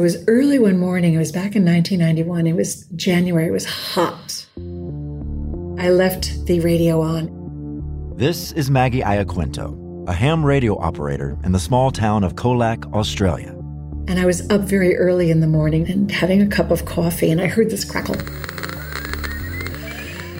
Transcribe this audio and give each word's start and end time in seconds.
It 0.00 0.02
was 0.02 0.24
early 0.28 0.58
one 0.58 0.78
morning. 0.78 1.12
It 1.12 1.18
was 1.18 1.30
back 1.30 1.54
in 1.54 1.62
1991. 1.66 2.46
It 2.46 2.56
was 2.56 2.86
January. 2.96 3.48
It 3.48 3.50
was 3.50 3.66
hot. 3.66 4.46
I 5.78 5.90
left 5.90 6.46
the 6.46 6.60
radio 6.60 7.02
on. 7.02 8.14
This 8.16 8.52
is 8.52 8.70
Maggie 8.70 9.02
Iaquinto, 9.02 10.08
a 10.08 10.14
ham 10.14 10.42
radio 10.42 10.78
operator 10.78 11.36
in 11.44 11.52
the 11.52 11.58
small 11.58 11.90
town 11.90 12.24
of 12.24 12.34
Colac, 12.34 12.90
Australia. 12.94 13.50
And 14.08 14.18
I 14.18 14.24
was 14.24 14.48
up 14.48 14.62
very 14.62 14.96
early 14.96 15.30
in 15.30 15.40
the 15.40 15.46
morning 15.46 15.86
and 15.90 16.10
having 16.10 16.40
a 16.40 16.46
cup 16.46 16.70
of 16.70 16.86
coffee, 16.86 17.30
and 17.30 17.38
I 17.38 17.46
heard 17.46 17.68
this 17.68 17.84
crackle. 17.84 18.16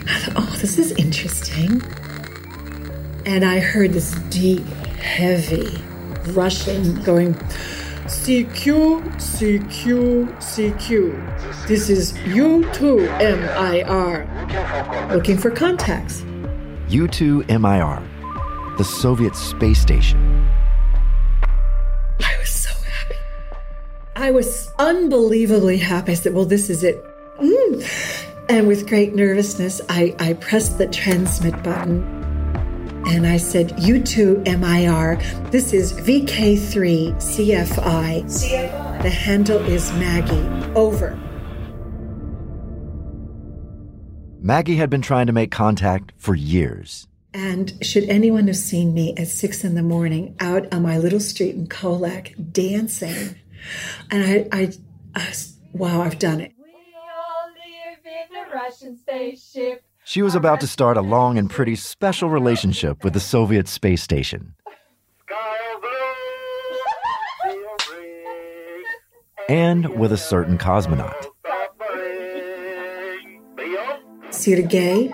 I 0.07 0.19
thought, 0.21 0.37
oh, 0.37 0.57
this 0.59 0.79
is 0.79 0.91
interesting. 0.93 1.83
And 3.27 3.45
I 3.45 3.59
heard 3.59 3.93
this 3.93 4.13
deep, 4.31 4.65
heavy 4.97 5.79
rushing 6.31 6.95
going, 7.03 7.35
CQ, 8.11 9.01
CQ, 9.15 10.27
CQ. 10.37 11.67
This 11.67 11.89
is 11.89 12.11
U2MIR. 12.13 12.75
Looking 15.13 15.37
for 15.37 15.49
contacts. 15.49 16.21
U2MIR, 16.89 18.77
the 18.77 18.83
Soviet 18.83 19.33
space 19.35 19.79
station. 19.79 20.45
I 22.21 22.35
was 22.37 22.49
so 22.49 22.69
happy. 22.69 23.15
I 24.17 24.29
was 24.31 24.73
unbelievably 24.77 25.77
happy. 25.77 26.11
I 26.11 26.15
said, 26.15 26.33
well, 26.33 26.43
this 26.45 26.69
is 26.69 26.83
it. 26.83 27.01
Mm. 27.41 27.81
And 28.49 28.67
with 28.67 28.89
great 28.89 29.15
nervousness, 29.15 29.79
I, 29.87 30.13
I 30.19 30.33
pressed 30.33 30.77
the 30.77 30.87
transmit 30.87 31.63
button 31.63 32.20
and 33.11 33.27
I 33.27 33.35
said, 33.35 33.71
U2 33.71 34.45
MIR, 34.45 35.17
this 35.51 35.73
is 35.73 35.91
VK3 35.91 37.13
CFI. 37.15 38.23
CFI. 38.23 39.03
The 39.03 39.09
handle 39.09 39.59
is 39.65 39.91
Maggie. 39.93 40.73
Over. 40.75 41.19
Maggie 44.39 44.77
had 44.77 44.89
been 44.89 45.01
trying 45.01 45.27
to 45.27 45.33
make 45.33 45.51
contact 45.51 46.13
for 46.17 46.35
years. 46.35 47.07
And 47.33 47.73
should 47.81 48.05
anyone 48.05 48.47
have 48.47 48.55
seen 48.55 48.93
me 48.93 49.13
at 49.17 49.27
six 49.27 49.65
in 49.65 49.75
the 49.75 49.83
morning 49.83 50.35
out 50.39 50.73
on 50.73 50.81
my 50.81 50.97
little 50.97 51.19
street 51.19 51.55
in 51.55 51.67
Colac 51.67 52.53
dancing, 52.53 53.35
and 54.09 54.23
I, 54.23 54.57
I, 54.57 54.71
I 55.15 55.33
wow, 55.73 56.01
I've 56.01 56.17
done 56.17 56.39
it. 56.39 56.53
We 56.57 56.71
all 56.95 57.49
live 57.49 57.99
in 58.05 58.37
a 58.37 58.55
Russian 58.55 58.97
spaceship. 58.97 59.83
She 60.03 60.21
was 60.21 60.35
about 60.35 60.59
to 60.61 60.67
start 60.67 60.97
a 60.97 61.01
long 61.01 61.37
and 61.37 61.49
pretty 61.49 61.75
special 61.75 62.29
relationship 62.29 63.03
with 63.03 63.13
the 63.13 63.19
Soviet 63.19 63.67
space 63.67 64.01
station. 64.01 64.55
And 69.47 69.97
with 69.99 70.11
a 70.11 70.17
certain 70.17 70.57
cosmonaut. 70.57 71.27
Sergei 74.31 75.09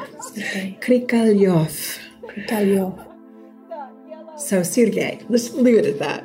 Krikalyov. 0.79 1.99
Krikalyov. 2.23 3.03
So 4.39 4.63
Sergei, 4.63 5.19
let's 5.27 5.51
leave 5.53 5.79
it 5.79 5.85
at 5.85 5.99
that. 5.99 6.23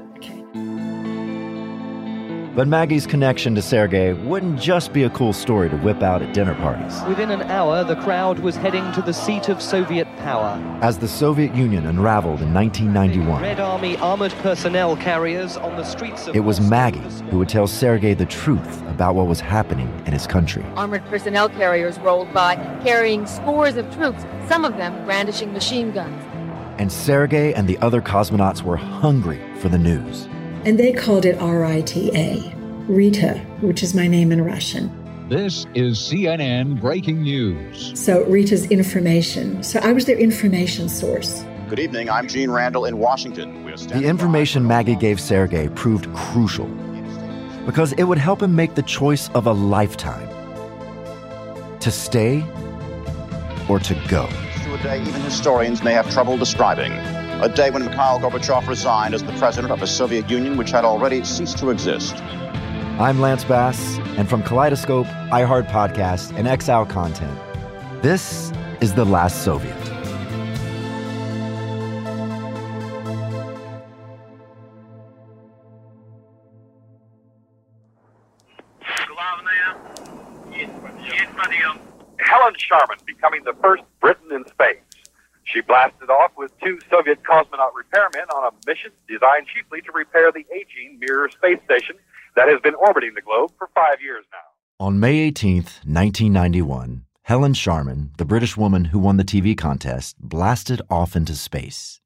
But 2.55 2.69
Maggie's 2.69 3.07
connection 3.07 3.55
to 3.55 3.63
Sergei 3.63 4.13
wouldn't 4.13 4.61
just 4.61 4.93
be 4.93 5.05
a 5.05 5.11
cool 5.11 5.33
story 5.33 5.71
to 5.71 5.77
whip 5.79 6.03
out 6.03 6.21
at 6.21 6.35
dinner 6.35 6.55
parties. 6.57 7.01
Within 7.09 7.31
an 7.31 7.41
hour, 7.51 7.83
the 7.83 7.97
crowd 7.97 8.41
was 8.41 8.57
heading 8.57 8.93
to 8.93 9.01
the 9.01 9.15
seat 9.15 9.49
of 9.49 9.63
Soviet 9.63 10.07
power. 10.19 10.61
As 10.83 10.99
the 10.99 11.09
Soviet 11.09 11.55
Union 11.55 11.87
unraveled 11.87 12.43
in 12.43 12.53
1991, 12.53 13.41
Red 13.41 13.59
Army 13.59 13.97
armored 13.97 14.33
personnel 14.43 14.99
carriers 14.99 15.57
on 15.57 15.79
the 15.79 15.85
streets 15.85 16.27
of 16.27 16.37
it 16.37 16.41
was 16.41 16.61
Maggie 16.61 17.01
who 17.31 17.39
would 17.39 17.49
tell 17.49 17.67
Sergei 17.67 18.13
the 18.13 18.27
truth 18.27 18.83
about 18.89 19.15
what 19.15 19.29
was 19.29 19.41
happening 19.41 19.89
in 20.05 20.13
his 20.13 20.27
country. 20.27 20.63
Armored 20.77 21.07
personnel 21.07 21.49
carriers 21.49 21.99
rolled 22.01 22.34
by, 22.34 22.57
carrying 22.84 23.25
scores 23.25 23.79
of 23.79 23.91
troops, 23.95 24.27
some 24.47 24.67
of 24.67 24.77
them 24.77 25.07
brandishing 25.07 25.55
machine 25.55 25.91
guns. 25.91 26.23
And 26.79 26.93
Sergei 26.93 27.55
and 27.55 27.67
the 27.67 27.79
other 27.79 28.03
cosmonauts 28.03 28.63
were 28.63 28.77
hungry 28.77 29.41
for 29.57 29.71
the 29.71 29.79
news. 29.79 30.29
And 30.65 30.78
they 30.78 30.93
called 30.93 31.25
it 31.25 31.37
RITA, 31.39 32.55
Rita, 32.89 33.39
which 33.62 33.83
is 33.83 33.95
my 33.95 34.06
name 34.06 34.31
in 34.31 34.45
Russian. 34.45 34.91
This 35.28 35.67
is 35.75 35.99
CNN 35.99 36.81
breaking 36.81 37.23
news. 37.23 37.99
So 37.99 38.23
Rita's 38.27 38.67
information. 38.67 39.65
So 39.65 39.81
I 39.81 39.93
was 39.93 40.05
their 40.05 40.19
information 40.19 40.89
source. 40.89 41.45
Good 41.69 41.81
evening. 41.81 42.09
I'm 42.09 42.28
Gene 42.28 42.51
Randall 42.51 42.84
in 42.84 42.99
Washington. 42.99 43.65
The 43.89 44.05
information 44.05 44.65
Maggie 44.65 44.95
gave 44.95 45.21
Sergei 45.21 45.69
proved 45.71 46.12
crucial 46.15 46.69
because 47.67 47.93
it 47.95 48.05
would 48.05 48.19
help 48.19 48.41
him 48.41 48.55
make 48.55 48.77
the 48.77 48.83
choice 48.83 49.31
of 49.31 49.47
a 49.49 49.53
lifetime 49.53 50.28
to 51.81 51.91
stay 51.91 52.45
or 53.69 53.81
to 53.81 53.95
go. 54.07 54.28
To 54.63 54.75
a 54.75 54.78
day 54.83 55.01
even 55.03 55.22
historians 55.22 55.83
may 55.83 55.92
have 55.92 56.09
trouble 56.13 56.36
describing. 56.36 56.92
A 57.42 57.48
day 57.48 57.71
when 57.72 57.84
Mikhail 57.84 58.21
Gorbachev 58.21 58.68
resigned 58.68 59.16
as 59.16 59.24
the 59.24 59.33
president 59.33 59.72
of 59.72 59.83
a 59.83 59.86
Soviet 59.89 60.30
Union 60.30 60.56
which 60.56 60.71
had 60.71 60.84
already 60.84 61.24
ceased 61.24 61.59
to 61.59 61.71
exist. 61.71 62.15
I'm 63.00 63.21
Lance 63.21 63.42
Bass, 63.42 63.98
and 64.16 64.30
from 64.30 64.44
Kaleidoscope, 64.44 65.09
iHeart 65.09 65.66
Podcast, 65.66 66.39
and 66.39 66.47
XOW 66.47 66.89
Content, 66.89 67.36
this 68.00 68.53
is 68.80 68.94
The 68.94 69.04
Last 69.04 69.42
Soviet. 69.42 69.77
Helen 82.18 82.54
Sharman 82.56 82.98
becoming 83.04 83.42
the 83.45 83.54
first 83.60 83.83
Briton 84.00 84.33
in 84.33 84.47
space. 84.47 84.82
She 85.53 85.60
blasted 85.60 86.09
off 86.09 86.33
with 86.37 86.51
two 86.60 86.78
Soviet 86.89 87.22
cosmonaut 87.25 87.72
repairmen 87.77 88.34
on 88.34 88.53
a 88.53 88.57
mission 88.66 88.91
designed 89.07 89.47
chiefly 89.54 89.83
to 89.83 89.93
repair 89.93 90.33
the 90.33 90.47
aging 90.51 90.99
Mir 90.99 91.28
space 91.28 91.59
station 91.65 91.97
that 92.37 92.49
has 92.49 92.59
been 92.63 92.75
orbiting 92.75 93.13
the 93.15 93.21
globe 93.21 93.51
for 93.59 93.69
five 93.75 94.01
years 94.01 94.25
now. 94.33 94.87
On 94.87 94.99
May 94.99 95.19
18, 95.19 95.57
1991, 95.57 97.04
Helen 97.25 97.53
Sharman, 97.53 98.13
the 98.16 98.25
British 98.25 98.57
woman 98.57 98.87
who 98.87 98.99
won 98.99 99.19
the 99.19 99.25
TV 99.25 99.57
contest, 99.57 100.16
blasted 100.19 100.81
off 100.89 101.15
into 101.15 101.34
space. 101.34 102.01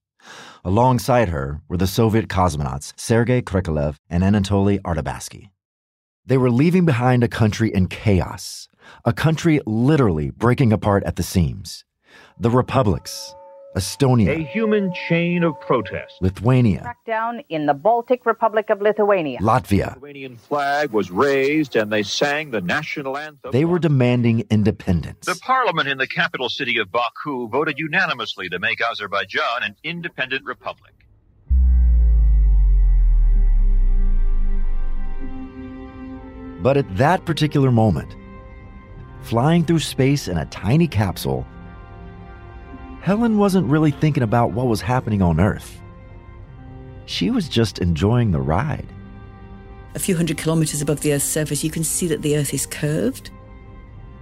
Alongside 0.65 1.29
her 1.29 1.61
were 1.69 1.77
the 1.77 1.87
Soviet 1.87 2.27
cosmonauts 2.27 2.93
Sergei 2.99 3.43
Krikalev 3.43 3.97
and 4.11 4.25
Anatoly 4.25 4.81
Artsebarsky. 4.81 5.51
They 6.27 6.37
were 6.37 6.51
leaving 6.51 6.85
behind 6.85 7.23
a 7.23 7.29
country 7.29 7.71
in 7.73 7.87
chaos, 7.87 8.67
a 9.05 9.13
country 9.13 9.61
literally 9.65 10.31
breaking 10.31 10.73
apart 10.73 11.05
at 11.05 11.15
the 11.15 11.23
seams. 11.23 11.85
The 12.39 12.51
republics, 12.51 13.35
Estonia, 13.77 14.35
A 14.35 14.43
human 14.43 14.91
chain 14.95 15.45
of 15.45 15.61
protest. 15.61 16.15
Lithuania, 16.23 16.95
Crackdown 17.07 17.45
in 17.51 17.67
the 17.67 17.75
Baltic 17.75 18.25
Republic 18.25 18.71
of 18.71 18.81
Lithuania. 18.81 19.39
Latvia. 19.41 19.91
The 19.91 20.01
Lithuanian 20.01 20.37
flag 20.37 20.93
was 20.93 21.11
raised 21.11 21.77
and 21.77 21.93
they 21.93 22.03
sang 22.03 22.53
the 22.53 22.63
national 22.63 23.19
anthem. 23.19 23.51
They 23.53 23.67
were 23.67 23.79
demanding 23.79 24.47
independence. 24.49 25.27
The 25.27 25.39
parliament 25.43 25.89
in 25.89 25.99
the 25.99 26.07
capital 26.07 26.49
city 26.49 26.79
of 26.79 26.91
Baku 26.91 27.49
voted 27.49 27.79
unanimously 27.79 28.49
to 28.49 28.59
make 28.59 28.81
Azerbaijan 28.81 29.63
an 29.63 29.77
independent 29.85 30.47
republic. 30.47 30.95
But 36.63 36.79
at 36.79 36.97
that 36.97 37.27
particular 37.27 37.71
moment, 37.71 38.17
flying 39.21 39.65
through 39.65 39.81
space 39.81 40.29
in 40.29 40.39
a 40.39 40.47
tiny 40.47 40.89
capsule, 40.89 41.47
Helen 43.07 43.39
wasn't 43.39 43.69
really 43.69 43.93
thinking 43.93 44.25
about 44.25 44.51
what 44.51 44.67
was 44.67 44.81
happening 44.81 45.23
on 45.23 45.39
Earth. 45.39 45.81
She 47.05 47.31
was 47.31 47.49
just 47.49 47.79
enjoying 47.79 48.33
the 48.33 48.41
ride. 48.41 48.89
A 49.95 50.01
few 50.01 50.17
hundred 50.17 50.39
kilometers 50.39 50.83
above 50.83 51.03
the 51.03 51.13
Earth's 51.13 51.25
surface, 51.25 51.63
you 51.63 51.71
can 51.71 51.85
see 51.85 52.09
that 52.09 52.23
the 52.23 52.37
Earth 52.37 52.53
is 52.53 52.67
curved. 52.67 53.31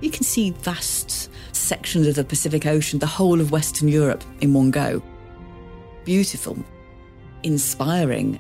You 0.02 0.10
can 0.10 0.22
see 0.22 0.50
vast 0.50 1.30
sections 1.52 2.06
of 2.06 2.14
the 2.14 2.24
Pacific 2.24 2.66
Ocean, 2.66 2.98
the 2.98 3.06
whole 3.06 3.40
of 3.40 3.52
Western 3.52 3.88
Europe 3.88 4.22
in 4.42 4.52
one 4.52 4.70
go. 4.70 5.02
Beautiful, 6.04 6.62
inspiring. 7.42 8.38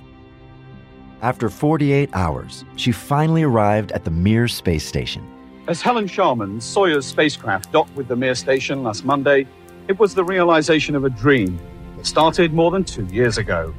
After 1.22 1.48
48 1.48 2.10
hours, 2.12 2.66
she 2.76 2.92
finally 2.92 3.44
arrived 3.44 3.92
at 3.92 4.04
the 4.04 4.10
Mir 4.10 4.46
space 4.48 4.84
station. 4.84 5.26
As 5.68 5.80
Helen 5.80 6.06
Sharman's 6.06 6.66
Soyuz 6.66 7.04
spacecraft 7.04 7.72
docked 7.72 7.96
with 7.96 8.08
the 8.08 8.16
Mir 8.16 8.34
station 8.34 8.82
last 8.82 9.06
Monday, 9.06 9.46
it 9.88 9.98
was 9.98 10.14
the 10.14 10.24
realization 10.24 10.94
of 10.94 11.04
a 11.04 11.10
dream 11.10 11.58
that 11.96 12.06
started 12.06 12.52
more 12.52 12.70
than 12.70 12.84
two 12.84 13.06
years 13.06 13.38
ago. 13.38 13.74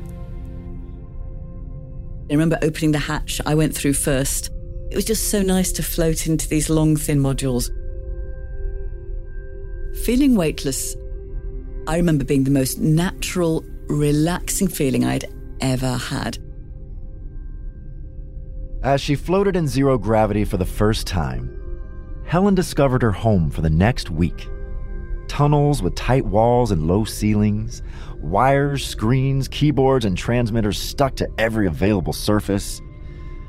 I 2.30 2.34
remember 2.34 2.57
opening 2.62 2.92
the 2.92 3.00
hatch 3.00 3.40
I 3.46 3.56
went 3.56 3.75
through 3.75 3.94
first. 3.94 4.50
It 4.92 4.96
was 4.96 5.06
just 5.06 5.30
so 5.30 5.42
nice 5.42 5.72
to 5.74 5.84
float 5.84 6.28
into 6.28 6.48
these 6.48 6.69
long, 6.69 6.96
thin 6.96 7.19
modules. 7.19 7.69
Feeling 10.04 10.36
weightless, 10.36 10.96
I 11.88 11.98
remember 11.98 12.24
being 12.24 12.44
the 12.44 12.51
most 12.51 12.80
natural, 12.80 13.63
relaxing 13.88 14.68
feeling 14.68 15.06
I'd 15.06 15.25
ever 15.62 15.98
had. 15.98 16.38
As 18.84 19.01
she 19.01 19.16
floated 19.16 19.56
in 19.56 19.68
zero 19.68 19.98
gravity 19.98 20.46
for 20.46 20.58
the 20.58 20.66
first 20.66 21.08
time, 21.08 21.51
Helen 22.25 22.54
discovered 22.54 23.01
her 23.01 23.12
home 23.12 23.50
for 23.50 23.62
the 23.62 23.69
next 23.69 24.12
week. 24.12 24.48
Tunnels 25.27 25.81
with 25.81 25.95
tight 25.95 26.25
walls 26.25 26.72
and 26.72 26.88
low 26.88 27.04
ceilings, 27.04 27.81
wires, 28.22 28.86
screens, 28.86 29.48
keyboards, 29.48 30.06
and 30.06 30.18
transmitters 30.18 30.77
stuck 30.77 31.16
to 31.16 31.27
every 31.38 31.68
available 31.68 32.13
surface. 32.13 32.81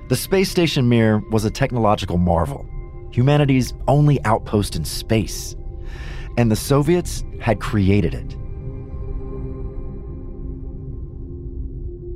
The 0.08 0.16
space 0.16 0.50
station 0.50 0.88
Mir 0.88 1.18
was 1.30 1.44
a 1.44 1.50
technological 1.50 2.18
marvel, 2.18 2.66
humanity's 3.10 3.74
only 3.88 4.24
outpost 4.24 4.76
in 4.76 4.84
space. 4.84 5.56
And 6.36 6.50
the 6.50 6.56
Soviets 6.56 7.24
had 7.40 7.60
created 7.60 8.14
it. 8.14 8.36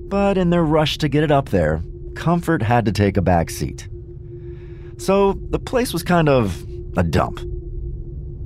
But 0.09 0.37
in 0.37 0.51
their 0.51 0.65
rush 0.65 0.99
to 0.99 1.09
get 1.09 1.25
it 1.25 1.31
up 1.31 1.49
there, 1.51 1.83
comfort 2.15 2.63
had 2.63 2.85
to 2.85 2.93
take 2.93 3.17
a 3.17 3.23
back 3.23 3.49
seat. 3.49 3.89
So 4.99 5.33
the 5.51 5.59
place 5.59 5.93
was 5.93 6.03
kind 6.03 6.29
of 6.29 6.67
a 6.97 7.03
dump, 7.03 7.41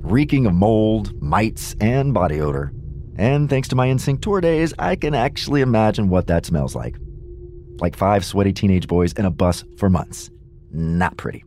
reeking 0.05 0.47
of 0.47 0.55
mold, 0.55 1.21
mites, 1.23 1.75
and 1.81 2.15
body 2.15 2.41
odor. 2.41 2.73
And 3.17 3.49
thanks 3.49 3.69
to 3.69 3.77
my 3.77 3.89
NSYNC 3.89 4.21
tour 4.21 4.41
days, 4.41 4.75
I 4.79 4.97
can 4.97 5.15
actually 5.15 5.61
imagine 5.61 6.09
what 6.09 6.27
that 6.27 6.45
smells 6.45 6.75
like. 6.75 6.97
Like 7.81 7.97
five 7.97 8.25
sweaty 8.25 8.53
teenage 8.53 8.87
boys 8.87 9.13
in 9.15 9.25
a 9.25 9.31
bus 9.31 9.65
for 9.79 9.89
months. 9.89 10.31
Not 10.71 11.17
pretty. 11.17 11.45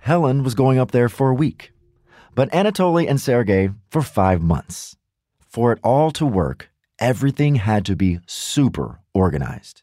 Helen 0.00 0.42
was 0.42 0.54
going 0.54 0.78
up 0.78 0.90
there 0.90 1.08
for 1.08 1.30
a 1.30 1.34
week, 1.34 1.72
but 2.34 2.50
Anatoly 2.50 3.08
and 3.08 3.20
Sergei 3.20 3.70
for 3.90 4.02
five 4.02 4.40
months. 4.40 4.96
For 5.48 5.72
it 5.72 5.78
all 5.82 6.10
to 6.12 6.26
work, 6.26 6.70
everything 6.98 7.56
had 7.56 7.84
to 7.86 7.96
be 7.96 8.20
super 8.26 9.00
organized. 9.14 9.82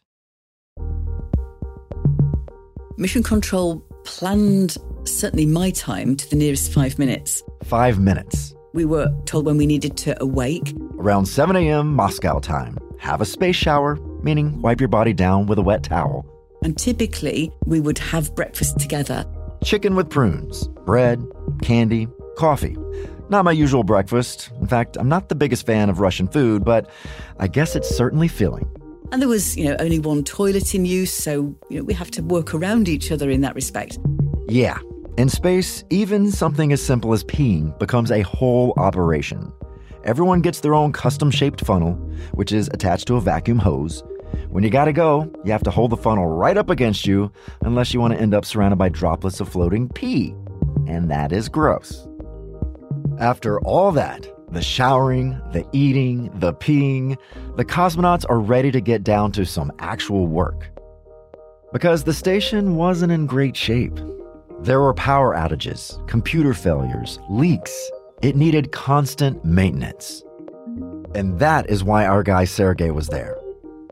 Mission 2.96 3.22
Control 3.22 3.84
planned 4.04 4.76
certainly 5.04 5.46
my 5.46 5.70
time 5.70 6.16
to 6.16 6.30
the 6.30 6.36
nearest 6.36 6.72
five 6.72 6.98
minutes. 6.98 7.42
Five 7.64 7.98
minutes. 7.98 8.54
We 8.72 8.84
were 8.84 9.14
told 9.24 9.46
when 9.46 9.56
we 9.56 9.66
needed 9.66 9.96
to 9.98 10.20
awake. 10.22 10.74
Around 10.98 11.26
7 11.26 11.56
a.m. 11.56 11.94
Moscow 11.94 12.38
time, 12.40 12.76
have 12.98 13.20
a 13.20 13.24
space 13.24 13.56
shower, 13.56 13.96
meaning 14.22 14.60
wipe 14.62 14.80
your 14.80 14.88
body 14.88 15.12
down 15.12 15.46
with 15.46 15.58
a 15.58 15.62
wet 15.62 15.82
towel. 15.82 16.26
And 16.62 16.76
typically, 16.76 17.52
we 17.66 17.80
would 17.80 17.98
have 17.98 18.34
breakfast 18.34 18.78
together. 18.78 19.24
Chicken 19.62 19.94
with 19.94 20.10
prunes, 20.10 20.66
bread, 20.86 21.24
candy, 21.62 22.08
coffee. 22.36 22.76
Not 23.28 23.44
my 23.44 23.52
usual 23.52 23.84
breakfast. 23.84 24.50
In 24.60 24.66
fact, 24.66 24.96
I'm 24.98 25.08
not 25.08 25.28
the 25.28 25.34
biggest 25.34 25.66
fan 25.66 25.88
of 25.88 26.00
Russian 26.00 26.28
food, 26.28 26.64
but 26.64 26.90
I 27.38 27.48
guess 27.48 27.76
it's 27.76 27.88
certainly 27.88 28.28
filling. 28.28 28.68
And 29.14 29.22
there 29.22 29.28
was, 29.28 29.56
you 29.56 29.66
know, 29.66 29.76
only 29.78 30.00
one 30.00 30.24
toilet 30.24 30.74
in 30.74 30.86
use, 30.86 31.12
so 31.12 31.56
you 31.70 31.78
know, 31.78 31.84
we 31.84 31.94
have 31.94 32.10
to 32.10 32.20
work 32.20 32.52
around 32.52 32.88
each 32.88 33.12
other 33.12 33.30
in 33.30 33.42
that 33.42 33.54
respect. 33.54 33.96
Yeah. 34.48 34.80
In 35.16 35.28
space, 35.28 35.84
even 35.88 36.32
something 36.32 36.72
as 36.72 36.82
simple 36.82 37.12
as 37.12 37.22
peeing 37.22 37.78
becomes 37.78 38.10
a 38.10 38.22
whole 38.22 38.74
operation. 38.76 39.52
Everyone 40.02 40.40
gets 40.40 40.62
their 40.62 40.74
own 40.74 40.90
custom 40.90 41.30
shaped 41.30 41.64
funnel, 41.64 41.92
which 42.32 42.50
is 42.50 42.66
attached 42.72 43.06
to 43.06 43.14
a 43.14 43.20
vacuum 43.20 43.60
hose. 43.60 44.02
When 44.48 44.64
you 44.64 44.70
gotta 44.70 44.92
go, 44.92 45.32
you 45.44 45.52
have 45.52 45.62
to 45.62 45.70
hold 45.70 45.90
the 45.90 45.96
funnel 45.96 46.26
right 46.26 46.56
up 46.56 46.68
against 46.68 47.06
you, 47.06 47.30
unless 47.60 47.94
you 47.94 48.00
want 48.00 48.14
to 48.14 48.20
end 48.20 48.34
up 48.34 48.44
surrounded 48.44 48.78
by 48.78 48.88
droplets 48.88 49.38
of 49.38 49.48
floating 49.48 49.90
pee. 49.90 50.34
And 50.88 51.08
that 51.12 51.30
is 51.30 51.48
gross. 51.48 52.04
After 53.20 53.60
all 53.60 53.92
that, 53.92 54.26
the 54.54 54.62
showering, 54.62 55.40
the 55.52 55.66
eating, 55.72 56.30
the 56.38 56.54
peeing, 56.54 57.18
the 57.56 57.64
cosmonauts 57.64 58.24
are 58.28 58.40
ready 58.40 58.70
to 58.70 58.80
get 58.80 59.04
down 59.04 59.32
to 59.32 59.44
some 59.44 59.72
actual 59.80 60.26
work. 60.26 60.70
Because 61.72 62.04
the 62.04 62.14
station 62.14 62.76
wasn't 62.76 63.12
in 63.12 63.26
great 63.26 63.56
shape. 63.56 63.98
There 64.60 64.80
were 64.80 64.94
power 64.94 65.34
outages, 65.34 66.06
computer 66.08 66.54
failures, 66.54 67.18
leaks. 67.28 67.90
It 68.22 68.36
needed 68.36 68.72
constant 68.72 69.44
maintenance. 69.44 70.22
And 71.14 71.38
that 71.38 71.68
is 71.68 71.84
why 71.84 72.06
our 72.06 72.22
guy 72.22 72.44
Sergei 72.44 72.90
was 72.90 73.08
there. 73.08 73.36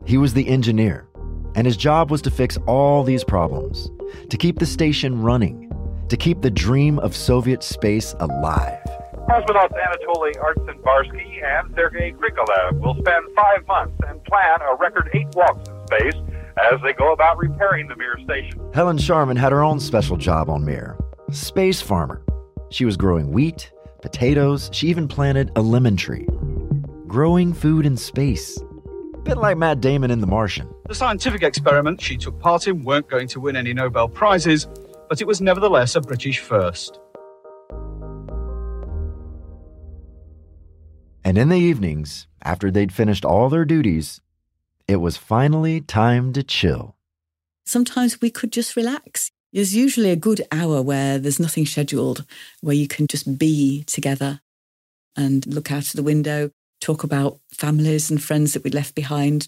He 0.05 0.17
was 0.17 0.33
the 0.33 0.47
engineer, 0.47 1.07
and 1.55 1.65
his 1.65 1.77
job 1.77 2.09
was 2.11 2.21
to 2.23 2.31
fix 2.31 2.57
all 2.67 3.03
these 3.03 3.23
problems, 3.23 3.89
to 4.29 4.37
keep 4.37 4.59
the 4.59 4.65
station 4.65 5.21
running, 5.21 5.71
to 6.09 6.17
keep 6.17 6.41
the 6.41 6.51
dream 6.51 6.99
of 6.99 7.15
Soviet 7.15 7.63
space 7.63 8.15
alive. 8.19 8.82
Cosmonauts 9.33 9.73
Anatoly 9.73 10.35
Artsebarsky 10.35 11.43
and 11.43 11.73
Sergei 11.73 12.11
Krikalev 12.11 12.79
will 12.79 12.93
spend 12.99 13.25
five 13.35 13.65
months 13.65 13.99
and 14.07 14.23
plan 14.25 14.59
a 14.61 14.75
record 14.75 15.09
eight 15.15 15.25
walks 15.33 15.67
in 15.67 15.87
space 15.87 16.21
as 16.71 16.79
they 16.83 16.93
go 16.93 17.13
about 17.13 17.39
repairing 17.39 17.87
the 17.87 17.95
Mir 17.95 18.15
station. 18.23 18.61
Helen 18.75 18.99
Sharman 18.99 19.35
had 19.35 19.51
her 19.51 19.63
own 19.63 19.79
special 19.79 20.17
job 20.17 20.51
on 20.51 20.63
Mir 20.63 20.95
space 21.31 21.81
farmer. 21.81 22.23
She 22.69 22.85
was 22.85 22.95
growing 22.95 23.31
wheat, 23.31 23.71
potatoes, 24.03 24.69
she 24.71 24.87
even 24.89 25.07
planted 25.07 25.51
a 25.55 25.61
lemon 25.63 25.97
tree. 25.97 26.27
Growing 27.07 27.53
food 27.53 27.87
in 27.87 27.97
space. 27.97 28.59
Bit 29.23 29.37
like 29.37 29.57
Matt 29.57 29.81
Damon 29.81 30.11
in 30.11 30.21
The 30.21 30.27
Martian. 30.27 30.71
The 30.87 30.93
scientific 30.93 31.41
experiments 31.41 32.03
she 32.03 32.17
took 32.17 32.39
part 32.39 32.67
in 32.67 32.83
weren't 32.83 33.09
going 33.09 33.29
to 33.29 33.39
win 33.39 33.55
any 33.55 33.73
Nobel 33.73 34.09
Prizes, 34.09 34.67
but 35.09 35.21
it 35.21 35.25
was 35.25 35.41
nevertheless 35.41 35.95
a 35.95 36.01
British 36.01 36.37
first. 36.37 36.99
And 41.23 41.37
in 41.37 41.49
the 41.49 41.57
evenings, 41.57 42.27
after 42.41 42.69
they'd 42.69 42.91
finished 42.91 43.23
all 43.23 43.49
their 43.49 43.65
duties, 43.65 44.19
it 44.87 44.97
was 44.97 45.15
finally 45.15 45.79
time 45.81 46.33
to 46.33 46.43
chill. 46.43 46.95
Sometimes 47.65 48.19
we 48.19 48.29
could 48.29 48.51
just 48.51 48.75
relax. 48.75 49.31
There's 49.53 49.75
usually 49.75 50.09
a 50.09 50.17
good 50.17 50.41
hour 50.51 50.81
where 50.81 51.17
there's 51.17 51.39
nothing 51.39 51.65
scheduled, 51.65 52.25
where 52.61 52.75
you 52.75 52.87
can 52.87 53.07
just 53.07 53.37
be 53.37 53.83
together 53.85 54.41
and 55.15 55.45
look 55.47 55.71
out 55.71 55.85
of 55.85 55.93
the 55.93 56.03
window, 56.03 56.51
talk 56.81 57.03
about 57.03 57.39
families 57.51 58.11
and 58.11 58.21
friends 58.21 58.53
that 58.53 58.63
we'd 58.63 58.73
left 58.73 58.95
behind. 58.95 59.47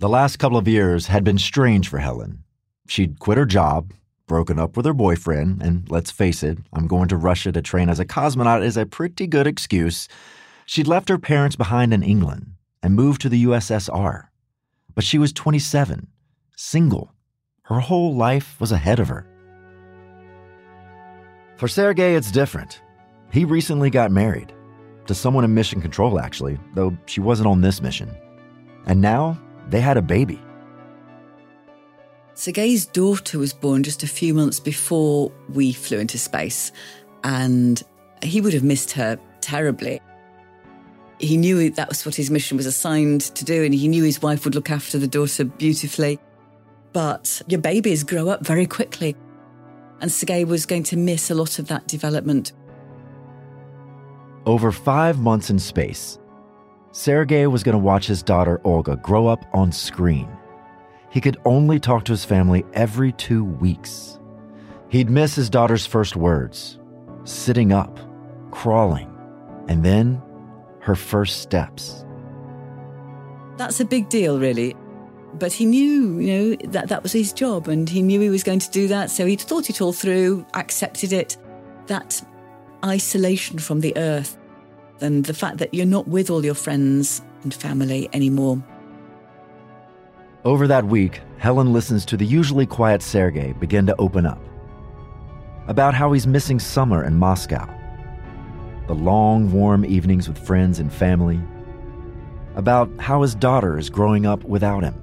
The 0.00 0.08
last 0.08 0.38
couple 0.38 0.58
of 0.58 0.66
years 0.66 1.06
had 1.06 1.24
been 1.24 1.38
strange 1.38 1.88
for 1.88 1.98
Helen. 1.98 2.42
She'd 2.88 3.18
quit 3.18 3.38
her 3.38 3.46
job, 3.46 3.92
broken 4.26 4.58
up 4.58 4.76
with 4.76 4.86
her 4.86 4.94
boyfriend, 4.94 5.62
and 5.62 5.88
let's 5.90 6.10
face 6.10 6.42
it, 6.42 6.58
I'm 6.72 6.86
going 6.86 7.08
to 7.08 7.16
Russia 7.16 7.52
to 7.52 7.62
train 7.62 7.88
as 7.88 8.00
a 8.00 8.04
cosmonaut 8.04 8.64
is 8.64 8.76
a 8.76 8.86
pretty 8.86 9.26
good 9.26 9.46
excuse. 9.46 10.08
She'd 10.68 10.86
left 10.86 11.08
her 11.08 11.16
parents 11.16 11.56
behind 11.56 11.94
in 11.94 12.02
England 12.02 12.52
and 12.82 12.94
moved 12.94 13.22
to 13.22 13.30
the 13.30 13.44
USSR. 13.46 14.24
But 14.94 15.02
she 15.02 15.16
was 15.16 15.32
27, 15.32 16.08
single. 16.56 17.14
Her 17.62 17.80
whole 17.80 18.14
life 18.14 18.54
was 18.60 18.70
ahead 18.70 19.00
of 19.00 19.08
her. 19.08 19.26
For 21.56 21.68
Sergei, 21.68 22.16
it's 22.16 22.30
different. 22.30 22.82
He 23.32 23.46
recently 23.46 23.88
got 23.88 24.10
married 24.10 24.52
to 25.06 25.14
someone 25.14 25.42
in 25.42 25.54
mission 25.54 25.80
control, 25.80 26.20
actually, 26.20 26.58
though 26.74 26.94
she 27.06 27.22
wasn't 27.22 27.48
on 27.48 27.62
this 27.62 27.80
mission. 27.80 28.14
And 28.84 29.00
now 29.00 29.40
they 29.70 29.80
had 29.80 29.96
a 29.96 30.02
baby. 30.02 30.38
Sergei's 32.34 32.84
daughter 32.84 33.38
was 33.38 33.54
born 33.54 33.84
just 33.84 34.02
a 34.02 34.06
few 34.06 34.34
months 34.34 34.60
before 34.60 35.32
we 35.48 35.72
flew 35.72 35.98
into 35.98 36.18
space, 36.18 36.72
and 37.24 37.82
he 38.22 38.42
would 38.42 38.52
have 38.52 38.64
missed 38.64 38.90
her 38.92 39.18
terribly. 39.40 40.02
He 41.18 41.36
knew 41.36 41.70
that 41.70 41.88
was 41.88 42.06
what 42.06 42.14
his 42.14 42.30
mission 42.30 42.56
was 42.56 42.66
assigned 42.66 43.22
to 43.34 43.44
do, 43.44 43.64
and 43.64 43.74
he 43.74 43.88
knew 43.88 44.04
his 44.04 44.22
wife 44.22 44.44
would 44.44 44.54
look 44.54 44.70
after 44.70 44.98
the 44.98 45.08
daughter 45.08 45.44
beautifully. 45.44 46.18
But 46.92 47.42
your 47.48 47.60
babies 47.60 48.04
grow 48.04 48.28
up 48.28 48.46
very 48.46 48.66
quickly, 48.66 49.16
and 50.00 50.10
Sergei 50.10 50.44
was 50.44 50.64
going 50.64 50.84
to 50.84 50.96
miss 50.96 51.30
a 51.30 51.34
lot 51.34 51.58
of 51.58 51.68
that 51.68 51.86
development. 51.88 52.52
Over 54.46 54.72
five 54.72 55.18
months 55.18 55.50
in 55.50 55.58
space, 55.58 56.18
Sergei 56.92 57.46
was 57.46 57.62
going 57.62 57.74
to 57.74 57.78
watch 57.78 58.06
his 58.06 58.22
daughter 58.22 58.60
Olga 58.64 58.96
grow 58.96 59.26
up 59.26 59.44
on 59.52 59.72
screen. 59.72 60.28
He 61.10 61.20
could 61.20 61.38
only 61.44 61.78
talk 61.78 62.04
to 62.04 62.12
his 62.12 62.24
family 62.24 62.64
every 62.72 63.12
two 63.12 63.44
weeks. 63.44 64.18
He'd 64.88 65.10
miss 65.10 65.34
his 65.34 65.50
daughter's 65.50 65.84
first 65.84 66.16
words, 66.16 66.78
sitting 67.24 67.72
up, 67.72 67.98
crawling, 68.50 69.10
and 69.68 69.84
then 69.84 70.22
her 70.88 70.96
first 70.96 71.42
steps. 71.42 72.04
That's 73.56 73.78
a 73.78 73.84
big 73.84 74.08
deal, 74.08 74.40
really. 74.40 74.74
But 75.34 75.52
he 75.52 75.66
knew, 75.66 76.18
you 76.18 76.32
know, 76.32 76.56
that 76.70 76.88
that 76.88 77.02
was 77.02 77.12
his 77.12 77.32
job 77.32 77.68
and 77.68 77.88
he 77.88 78.02
knew 78.02 78.20
he 78.20 78.30
was 78.30 78.42
going 78.42 78.60
to 78.60 78.70
do 78.70 78.88
that. 78.88 79.10
So 79.10 79.26
he'd 79.26 79.40
thought 79.40 79.68
it 79.68 79.80
all 79.80 79.92
through, 79.92 80.46
accepted 80.54 81.12
it. 81.12 81.36
That 81.86 82.22
isolation 82.84 83.58
from 83.58 83.80
the 83.80 83.96
earth 83.96 84.38
and 85.00 85.24
the 85.24 85.34
fact 85.34 85.58
that 85.58 85.74
you're 85.74 85.86
not 85.86 86.08
with 86.08 86.30
all 86.30 86.44
your 86.44 86.54
friends 86.54 87.22
and 87.42 87.52
family 87.52 88.08
anymore. 88.12 88.62
Over 90.44 90.66
that 90.66 90.86
week, 90.86 91.20
Helen 91.36 91.72
listens 91.72 92.06
to 92.06 92.16
the 92.16 92.24
usually 92.24 92.64
quiet 92.64 93.02
Sergei 93.02 93.52
begin 93.52 93.86
to 93.86 93.96
open 93.98 94.24
up 94.24 94.40
about 95.66 95.92
how 95.92 96.12
he's 96.12 96.26
missing 96.26 96.58
summer 96.58 97.04
in 97.04 97.14
Moscow, 97.14 97.68
the 98.88 98.94
long, 98.94 99.52
warm 99.52 99.84
evenings 99.84 100.28
with 100.28 100.38
friends 100.38 100.80
and 100.80 100.92
family, 100.92 101.40
about 102.56 102.90
how 102.98 103.22
his 103.22 103.34
daughter 103.34 103.78
is 103.78 103.88
growing 103.88 104.26
up 104.26 104.42
without 104.42 104.82
him. 104.82 104.96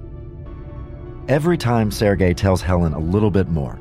Every 1.28 1.56
time 1.56 1.90
Sergei 1.90 2.34
tells 2.34 2.60
Helen 2.60 2.92
a 2.92 2.98
little 2.98 3.30
bit 3.30 3.48
more, 3.48 3.80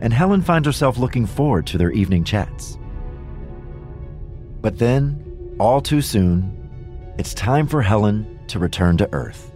and 0.00 0.12
Helen 0.12 0.40
finds 0.40 0.66
herself 0.66 0.98
looking 0.98 1.26
forward 1.26 1.66
to 1.68 1.78
their 1.78 1.92
evening 1.92 2.24
chats. 2.24 2.78
But 4.60 4.78
then, 4.78 5.54
all 5.58 5.80
too 5.80 6.00
soon, 6.00 7.14
it's 7.18 7.34
time 7.34 7.66
for 7.66 7.82
Helen 7.82 8.40
to 8.48 8.58
return 8.58 8.96
to 8.96 9.08
Earth. 9.12 9.52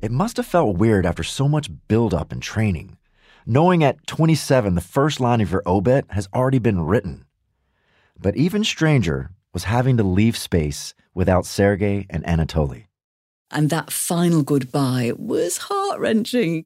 It 0.00 0.10
must 0.10 0.38
have 0.38 0.46
felt 0.46 0.78
weird 0.78 1.04
after 1.04 1.22
so 1.22 1.46
much 1.46 1.70
buildup 1.86 2.32
and 2.32 2.42
training, 2.42 2.96
knowing 3.46 3.84
at 3.84 4.06
27 4.06 4.74
the 4.74 4.80
first 4.80 5.20
line 5.20 5.40
of 5.40 5.50
your 5.50 5.62
obit 5.66 6.06
has 6.10 6.28
already 6.34 6.58
been 6.58 6.80
written. 6.80 7.24
But 8.18 8.36
even 8.36 8.64
stranger 8.64 9.30
was 9.52 9.64
having 9.64 9.96
to 9.96 10.02
leave 10.02 10.36
space 10.36 10.94
without 11.14 11.46
Sergei 11.46 12.06
and 12.10 12.24
Anatoly. 12.24 12.86
And 13.50 13.70
that 13.70 13.90
final 13.90 14.42
goodbye 14.42 15.12
was 15.16 15.56
heart 15.56 15.98
wrenching 15.98 16.64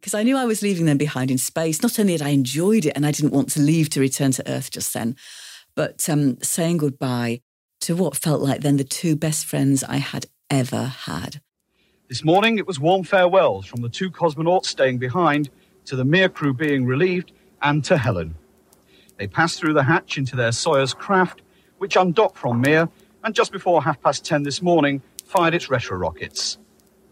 because 0.00 0.14
I 0.14 0.22
knew 0.22 0.36
I 0.36 0.44
was 0.44 0.62
leaving 0.62 0.86
them 0.86 0.98
behind 0.98 1.30
in 1.30 1.38
space. 1.38 1.82
Not 1.82 1.98
only 1.98 2.12
had 2.12 2.22
I 2.22 2.28
enjoyed 2.30 2.86
it 2.86 2.92
and 2.94 3.06
I 3.06 3.10
didn't 3.10 3.32
want 3.32 3.48
to 3.50 3.60
leave 3.60 3.88
to 3.90 4.00
return 4.00 4.32
to 4.32 4.48
Earth 4.48 4.70
just 4.70 4.92
then, 4.92 5.16
but 5.74 6.08
um, 6.08 6.40
saying 6.42 6.76
goodbye 6.78 7.40
to 7.80 7.96
what 7.96 8.16
felt 8.16 8.40
like 8.40 8.60
then 8.60 8.76
the 8.76 8.84
two 8.84 9.16
best 9.16 9.46
friends 9.46 9.82
I 9.84 9.96
had 9.96 10.26
ever 10.50 10.84
had. 10.84 11.40
This 12.08 12.24
morning, 12.24 12.58
it 12.58 12.66
was 12.66 12.78
warm 12.78 13.02
farewells 13.02 13.66
from 13.66 13.82
the 13.82 13.88
two 13.88 14.10
cosmonauts 14.10 14.66
staying 14.66 14.98
behind 14.98 15.50
to 15.86 15.96
the 15.96 16.04
Mir 16.04 16.28
crew 16.28 16.52
being 16.52 16.84
relieved 16.84 17.32
and 17.62 17.84
to 17.84 17.96
Helen. 17.96 18.34
They 19.18 19.26
passed 19.26 19.58
through 19.58 19.74
the 19.74 19.82
hatch 19.82 20.18
into 20.18 20.36
their 20.36 20.50
Soyuz 20.50 20.94
craft, 20.94 21.42
which 21.78 21.96
undocked 21.96 22.36
from 22.36 22.60
Mir 22.60 22.88
and 23.24 23.34
just 23.34 23.50
before 23.50 23.82
half 23.82 24.00
past 24.02 24.24
ten 24.24 24.42
this 24.42 24.62
morning 24.62 25.02
fired 25.24 25.54
its 25.54 25.68
retro 25.68 25.96
rockets. 25.96 26.58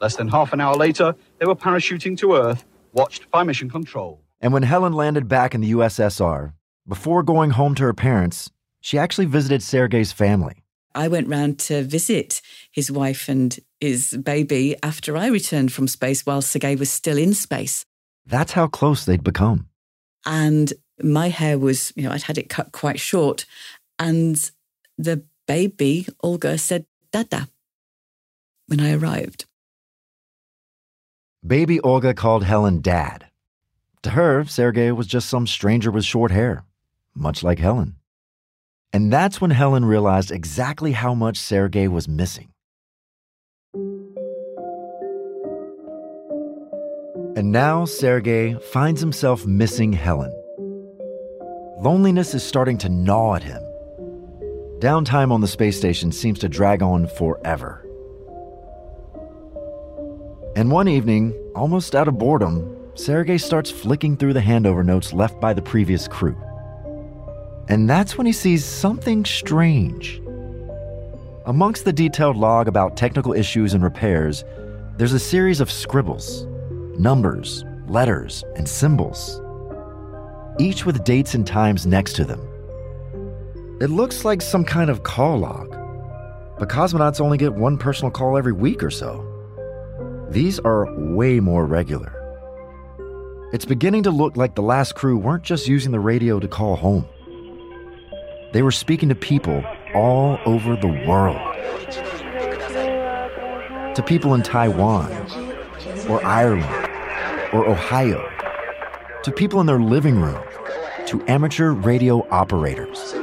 Less 0.01 0.17
than 0.17 0.29
half 0.29 0.53
an 0.53 0.61
hour 0.61 0.77
later, 0.77 1.15
they 1.39 1.47
were 1.47 1.57
parachuting 1.57 2.17
to 2.19 2.35
Earth, 2.35 2.65
watched 2.93 3.31
by 3.31 3.43
Mission 3.43 3.71
Control. 3.71 4.21
And 4.41 4.53
when 4.53 4.63
Helen 4.63 4.93
landed 4.93 5.29
back 5.29 5.55
in 5.55 5.61
the 5.61 5.73
USSR, 5.73 6.53
before 6.87 7.23
going 7.23 7.51
home 7.51 7.75
to 7.77 7.83
her 7.85 7.95
parents, 7.95 8.51
she 8.81 8.99
actually 8.99 9.25
visited 9.25 9.63
Sergei's 9.63 10.13
family. 10.13 10.63
I 10.95 11.09
went 11.09 11.29
round 11.29 11.59
to 11.61 11.83
visit 11.83 12.41
his 12.71 12.91
wife 12.91 13.29
and 13.29 13.59
his 13.81 14.17
baby 14.23 14.77
after 14.83 15.17
I 15.17 15.29
returned 15.29 15.73
from 15.73 15.89
space 15.89 16.25
while 16.25 16.43
Sergei 16.43 16.77
was 16.77 16.91
still 16.91 17.19
in 17.19 17.35
space. 17.35 17.85
That's 18.27 18.53
how 18.53 18.67
close 18.67 19.05
they'd 19.05 19.25
become. 19.25 19.69
And 20.27 20.73
my 21.03 21.29
hair 21.29 21.59
was, 21.59 21.93
you 21.97 22.05
know, 22.05 22.13
I'd 22.13 22.23
had 22.23 22.39
it 22.39 22.49
cut 22.49 22.73
quite 22.73 23.01
short. 23.01 23.47
And 23.99 24.51
the 24.97 25.25
baby, 25.47 26.07
Olga, 26.21 26.57
said, 26.59 26.87
Dada, 27.13 27.49
when 28.67 28.81
I 28.81 28.95
arrived. 28.95 29.45
Baby 31.47 31.79
Olga 31.81 32.15
called 32.15 32.45
Helen 32.45 32.81
dad. 32.81 33.27
To 34.03 34.11
her, 34.11 34.45
Sergei 34.45 34.93
was 34.93 35.07
just 35.07 35.29
some 35.29 35.47
stranger 35.47 35.91
with 35.91 36.05
short 36.05 36.31
hair, 36.31 36.65
much 37.15 37.43
like 37.43 37.59
Helen. 37.59 37.97
And 38.93 39.13
that's 39.13 39.41
when 39.41 39.51
Helen 39.51 39.85
realized 39.85 40.31
exactly 40.31 40.93
how 40.93 41.15
much 41.15 41.37
Sergei 41.37 41.89
was 41.89 42.09
missing. 42.09 42.54
And 47.37 47.51
now 47.51 47.85
Sergei 47.85 48.55
finds 48.55 49.01
himself 49.01 49.45
missing 49.45 49.93
Helen. 49.93 50.33
Loneliness 51.81 52.33
is 52.33 52.45
starting 52.45 52.79
to 52.79 52.89
gnaw 52.89 53.35
at 53.35 53.43
him. 53.43 53.61
Downtime 54.79 55.33
on 55.33 55.41
the 55.41 55.49
space 55.49 55.77
station 55.77 56.13
seems 56.13 56.39
to 56.39 56.49
drag 56.49 56.81
on 56.81 57.09
forever. 57.09 57.85
And 60.55 60.71
one 60.71 60.87
evening, 60.87 61.35
almost 61.57 61.97
out 61.97 62.07
of 62.07 62.19
boredom, 62.19 62.93
Sergei 62.95 63.39
starts 63.39 63.69
flicking 63.69 64.17
through 64.17 64.35
the 64.35 64.41
handover 64.41 64.87
notes 64.87 65.13
left 65.13 65.41
by 65.41 65.53
the 65.53 65.63
previous 65.63 66.07
crew. 66.07 66.37
And 67.69 67.91
that's 67.91 68.17
when 68.17 68.29
he 68.29 68.33
sees 68.33 68.65
something 68.65 69.25
strange. 69.25 70.23
Amongst 71.47 71.85
the 71.85 71.93
detailed 71.93 72.37
log 72.37 72.69
about 72.69 72.97
technical 72.97 73.33
issues 73.33 73.75
and 73.75 73.83
repairs, 73.83 74.45
there's 74.97 75.13
a 75.13 75.19
series 75.19 75.61
of 75.61 75.69
scribbles, 75.69 76.47
numbers, 76.99 77.65
letters, 77.87 78.45
and 78.57 78.69
symbols, 78.69 79.41
each 80.59 80.87
with 80.87 81.05
dates 81.05 81.35
and 81.35 81.47
times 81.47 81.87
next 81.87 82.15
to 82.17 82.25
them. 82.25 82.41
It 83.81 83.91
looks 83.91 84.25
like 84.25 84.41
some 84.41 84.65
kind 84.65 84.91
of 84.91 85.03
call 85.03 85.39
log, 85.39 85.71
but 86.59 86.69
cosmonauts 86.69 87.21
only 87.21 87.39
get 87.39 87.55
one 87.55 87.77
personal 87.77 88.11
call 88.11 88.39
every 88.39 88.53
week 88.53 88.83
or 88.83 88.91
so. 88.91 89.31
These 90.31 90.59
are 90.61 90.93
way 90.97 91.41
more 91.41 91.67
regular. 91.67 92.13
It's 93.53 93.65
beginning 93.65 94.03
to 94.05 94.11
look 94.11 94.37
like 94.37 94.55
the 94.55 94.63
last 94.63 94.95
crew 94.95 95.17
weren't 95.17 95.45
just 95.45 95.69
using 95.69 95.93
the 95.93 96.01
radio 96.01 96.41
to 96.41 96.49
call 96.49 96.77
home. 96.77 97.09
They 98.53 98.63
were 98.63 98.73
speaking 98.73 99.09
to 99.11 99.15
people 99.15 99.65
all 99.95 100.39
over 100.47 100.77
the 100.77 101.05
world. 101.07 101.41
To 103.95 104.03
people 104.03 104.35
in 104.35 104.43
Taiwan, 104.43 105.13
or 106.09 106.25
Ireland, 106.25 106.84
or 107.55 107.67
Ohio. 107.67 108.29
To 109.23 109.33
people 109.33 109.61
in 109.61 109.67
their 109.67 109.81
living 109.81 110.21
room. 110.21 110.43
To 111.07 111.25
amateur 111.29 111.71
radio 111.71 112.27
operators. 112.31 113.15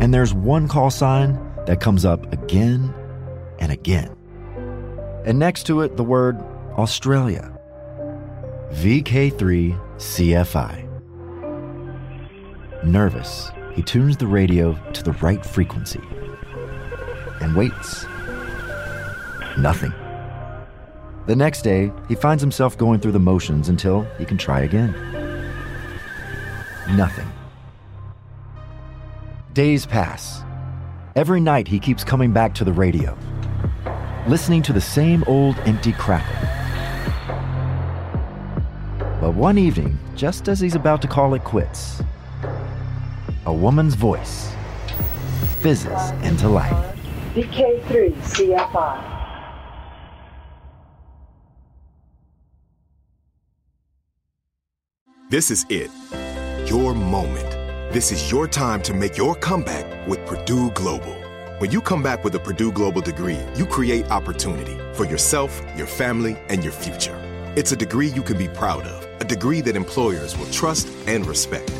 And 0.00 0.14
there's 0.14 0.34
one 0.34 0.68
call 0.68 0.90
sign 0.90 1.38
that 1.66 1.80
comes 1.80 2.04
up 2.04 2.32
again 2.32 2.94
and 3.58 3.72
again. 3.72 4.14
And 5.24 5.38
next 5.38 5.64
to 5.64 5.80
it, 5.82 5.96
the 5.96 6.04
word 6.04 6.38
Australia. 6.76 7.56
VK3CFI. 8.72 10.86
Nervous, 12.82 13.52
he 13.74 13.82
tunes 13.82 14.16
the 14.16 14.26
radio 14.26 14.74
to 14.92 15.02
the 15.02 15.12
right 15.12 15.44
frequency 15.44 16.00
and 17.40 17.56
waits. 17.56 18.04
Nothing. 19.58 19.92
The 21.26 21.36
next 21.36 21.62
day, 21.62 21.92
he 22.08 22.14
finds 22.14 22.42
himself 22.42 22.76
going 22.76 23.00
through 23.00 23.12
the 23.12 23.18
motions 23.20 23.68
until 23.68 24.02
he 24.18 24.24
can 24.24 24.38
try 24.38 24.60
again. 24.60 24.92
Nothing. 26.96 27.30
Days 29.52 29.86
pass. 29.86 30.42
Every 31.16 31.40
night 31.40 31.68
he 31.68 31.78
keeps 31.78 32.04
coming 32.04 32.32
back 32.32 32.54
to 32.54 32.64
the 32.64 32.72
radio, 32.72 33.16
listening 34.26 34.62
to 34.62 34.72
the 34.72 34.80
same 34.80 35.24
old 35.26 35.56
empty 35.60 35.92
crackle. 35.92 36.36
But 39.20 39.34
one 39.34 39.58
evening, 39.58 39.98
just 40.16 40.48
as 40.48 40.60
he's 40.60 40.74
about 40.74 41.02
to 41.02 41.08
call 41.08 41.34
it 41.34 41.44
quits, 41.44 42.02
a 43.50 43.52
woman's 43.52 43.96
voice 43.96 44.52
fizzes 45.58 46.10
into 46.22 46.48
life. 46.48 46.96
VK3 47.34 48.12
CFI. 48.32 48.96
This 55.30 55.50
is 55.50 55.66
it. 55.68 55.90
Your 56.70 56.94
moment. 56.94 57.50
This 57.92 58.12
is 58.12 58.30
your 58.30 58.46
time 58.46 58.82
to 58.82 58.94
make 58.94 59.16
your 59.16 59.34
comeback 59.34 60.06
with 60.06 60.24
Purdue 60.26 60.70
Global. 60.70 61.16
When 61.58 61.72
you 61.72 61.80
come 61.80 62.04
back 62.04 62.22
with 62.22 62.36
a 62.36 62.38
Purdue 62.38 62.70
Global 62.70 63.00
degree, 63.00 63.40
you 63.56 63.66
create 63.66 64.08
opportunity 64.12 64.78
for 64.94 65.06
yourself, 65.06 65.60
your 65.76 65.88
family, 65.88 66.36
and 66.48 66.62
your 66.62 66.72
future. 66.72 67.18
It's 67.56 67.72
a 67.72 67.76
degree 67.76 68.10
you 68.10 68.22
can 68.22 68.38
be 68.38 68.46
proud 68.46 68.84
of, 68.84 69.20
a 69.20 69.24
degree 69.24 69.60
that 69.62 69.74
employers 69.74 70.38
will 70.38 70.50
trust 70.52 70.86
and 71.08 71.26
respect. 71.26 71.79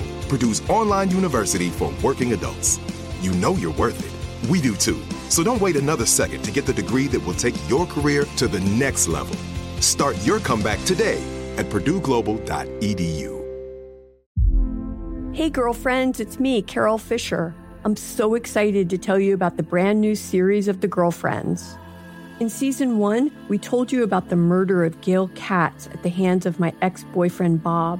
Purdue's 0.31 0.61
online 0.69 1.11
university 1.11 1.69
for 1.69 1.93
working 2.01 2.31
adults. 2.31 2.79
You 3.19 3.33
know 3.33 3.53
you're 3.55 3.73
worth 3.73 3.99
it. 3.99 4.49
We 4.49 4.61
do 4.61 4.77
too. 4.77 5.03
So 5.27 5.43
don't 5.43 5.59
wait 5.59 5.75
another 5.75 6.05
second 6.05 6.43
to 6.43 6.51
get 6.51 6.65
the 6.65 6.71
degree 6.71 7.07
that 7.07 7.19
will 7.19 7.33
take 7.33 7.53
your 7.69 7.85
career 7.85 8.23
to 8.37 8.47
the 8.47 8.61
next 8.61 9.09
level. 9.09 9.35
Start 9.81 10.15
your 10.25 10.39
comeback 10.39 10.81
today 10.85 11.21
at 11.57 11.65
purdueglobal.edu. 11.65 13.41
Hey, 15.35 15.49
girlfriends, 15.49 16.21
it's 16.21 16.39
me, 16.39 16.61
Carol 16.61 16.97
Fisher. 16.97 17.53
I'm 17.83 17.97
so 17.97 18.35
excited 18.35 18.89
to 18.89 18.97
tell 18.97 19.19
you 19.19 19.33
about 19.33 19.57
the 19.57 19.63
brand 19.63 19.99
new 19.99 20.15
series 20.15 20.69
of 20.69 20.79
The 20.79 20.87
Girlfriends. 20.87 21.77
In 22.39 22.47
season 22.47 22.99
one, 22.99 23.31
we 23.49 23.57
told 23.57 23.91
you 23.91 24.01
about 24.01 24.29
the 24.29 24.37
murder 24.37 24.85
of 24.85 25.01
Gail 25.01 25.27
Katz 25.35 25.87
at 25.87 26.03
the 26.03 26.09
hands 26.09 26.45
of 26.45 26.57
my 26.57 26.73
ex 26.81 27.03
boyfriend 27.11 27.61
Bob. 27.61 27.99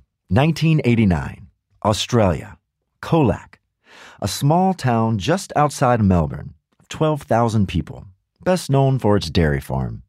1989, 0.31 1.47
Australia, 1.83 2.57
Colac, 3.01 3.55
a 4.21 4.29
small 4.29 4.73
town 4.73 5.17
just 5.17 5.51
outside 5.57 6.01
Melbourne, 6.01 6.53
12,000 6.87 7.67
people, 7.67 8.05
best 8.41 8.69
known 8.69 8.97
for 8.97 9.17
its 9.17 9.29
dairy 9.29 9.59
farm. 9.59 10.03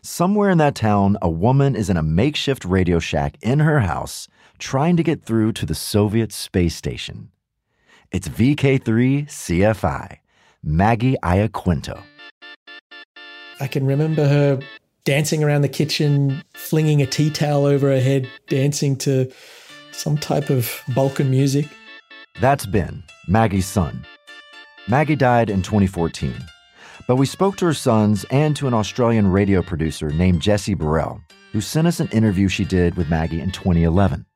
Somewhere 0.00 0.48
in 0.48 0.56
that 0.56 0.74
town, 0.74 1.18
a 1.20 1.28
woman 1.28 1.76
is 1.76 1.90
in 1.90 1.98
a 1.98 2.02
makeshift 2.02 2.64
radio 2.64 2.98
shack 2.98 3.36
in 3.42 3.58
her 3.58 3.80
house 3.80 4.28
trying 4.58 4.96
to 4.96 5.02
get 5.02 5.22
through 5.22 5.52
to 5.52 5.66
the 5.66 5.74
Soviet 5.74 6.32
space 6.32 6.74
station. 6.74 7.28
It's 8.12 8.28
VK3 8.28 9.26
CFI, 9.26 10.20
Maggie 10.62 11.16
Iaquinto. 11.22 12.02
I 13.60 13.66
can 13.66 13.84
remember 13.84 14.26
her 14.26 14.60
dancing 15.04 15.44
around 15.44 15.62
the 15.62 15.68
kitchen, 15.68 16.42
flinging 16.54 17.02
a 17.02 17.06
tea 17.06 17.30
towel 17.30 17.66
over 17.66 17.88
her 17.88 18.00
head, 18.00 18.28
dancing 18.48 18.96
to 18.96 19.30
some 19.92 20.16
type 20.16 20.50
of 20.50 20.82
Balkan 20.94 21.30
music. 21.30 21.68
That's 22.40 22.66
Ben, 22.66 23.04
Maggie's 23.28 23.66
son. 23.66 24.04
Maggie 24.88 25.16
died 25.16 25.50
in 25.50 25.62
2014, 25.62 26.34
but 27.06 27.16
we 27.16 27.26
spoke 27.26 27.56
to 27.56 27.66
her 27.66 27.74
sons 27.74 28.24
and 28.30 28.56
to 28.56 28.66
an 28.66 28.74
Australian 28.74 29.30
radio 29.30 29.62
producer 29.62 30.10
named 30.10 30.42
Jesse 30.42 30.74
Burrell, 30.74 31.20
who 31.52 31.60
sent 31.60 31.86
us 31.86 32.00
an 32.00 32.08
interview 32.08 32.48
she 32.48 32.64
did 32.64 32.96
with 32.96 33.08
Maggie 33.08 33.40
in 33.40 33.50
2011. 33.50 34.26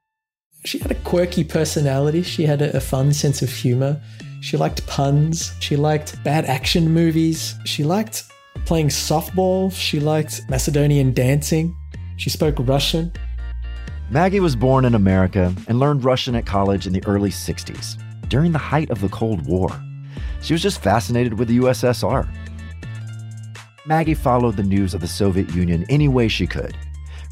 She 0.65 0.79
had 0.79 0.91
a 0.91 0.97
quirky 0.97 1.45
personality, 1.45 2.23
she 2.23 2.45
had 2.45 2.63
a, 2.63 2.77
a 2.77 2.81
fun 2.81 3.13
sense 3.13 3.43
of 3.43 3.51
humor. 3.51 4.01
She 4.41 4.57
liked 4.57 4.87
puns, 4.87 5.53
she 5.61 5.77
liked 5.77 6.23
bad 6.23 6.45
action 6.45 6.91
movies, 6.91 7.55
she 7.65 7.85
liked 7.85 8.25
playing 8.65 8.89
softball. 8.89 9.73
She 9.73 10.01
liked 10.01 10.49
Macedonian 10.49 11.13
dancing. 11.13 11.75
She 12.17 12.31
spoke 12.31 12.57
Russian. 12.59 13.13
Maggie 14.11 14.41
was 14.41 14.57
born 14.57 14.85
in 14.85 14.95
America 14.95 15.55
and 15.67 15.79
learned 15.79 16.05
Russian 16.05 16.35
at 16.35 16.47
college 16.47 16.87
in 16.87 16.93
the 16.93 17.05
early 17.07 17.31
60s, 17.31 17.99
during 18.29 18.53
the 18.53 18.59
height 18.59 18.91
of 18.91 19.01
the 19.01 19.09
Cold 19.11 19.47
War. 19.47 19.71
She 20.41 20.55
was 20.55 20.63
just 20.63 20.83
fascinated 20.83 21.39
with 21.39 21.49
the 21.49 21.59
USSR. 21.59 22.29
Maggie 23.87 24.15
followed 24.15 24.57
the 24.57 24.63
news 24.63 24.95
of 24.95 25.01
the 25.01 25.09
Soviet 25.09 25.51
Union 25.55 25.85
any 25.89 26.09
way 26.09 26.29
she 26.29 26.47
could. 26.47 26.77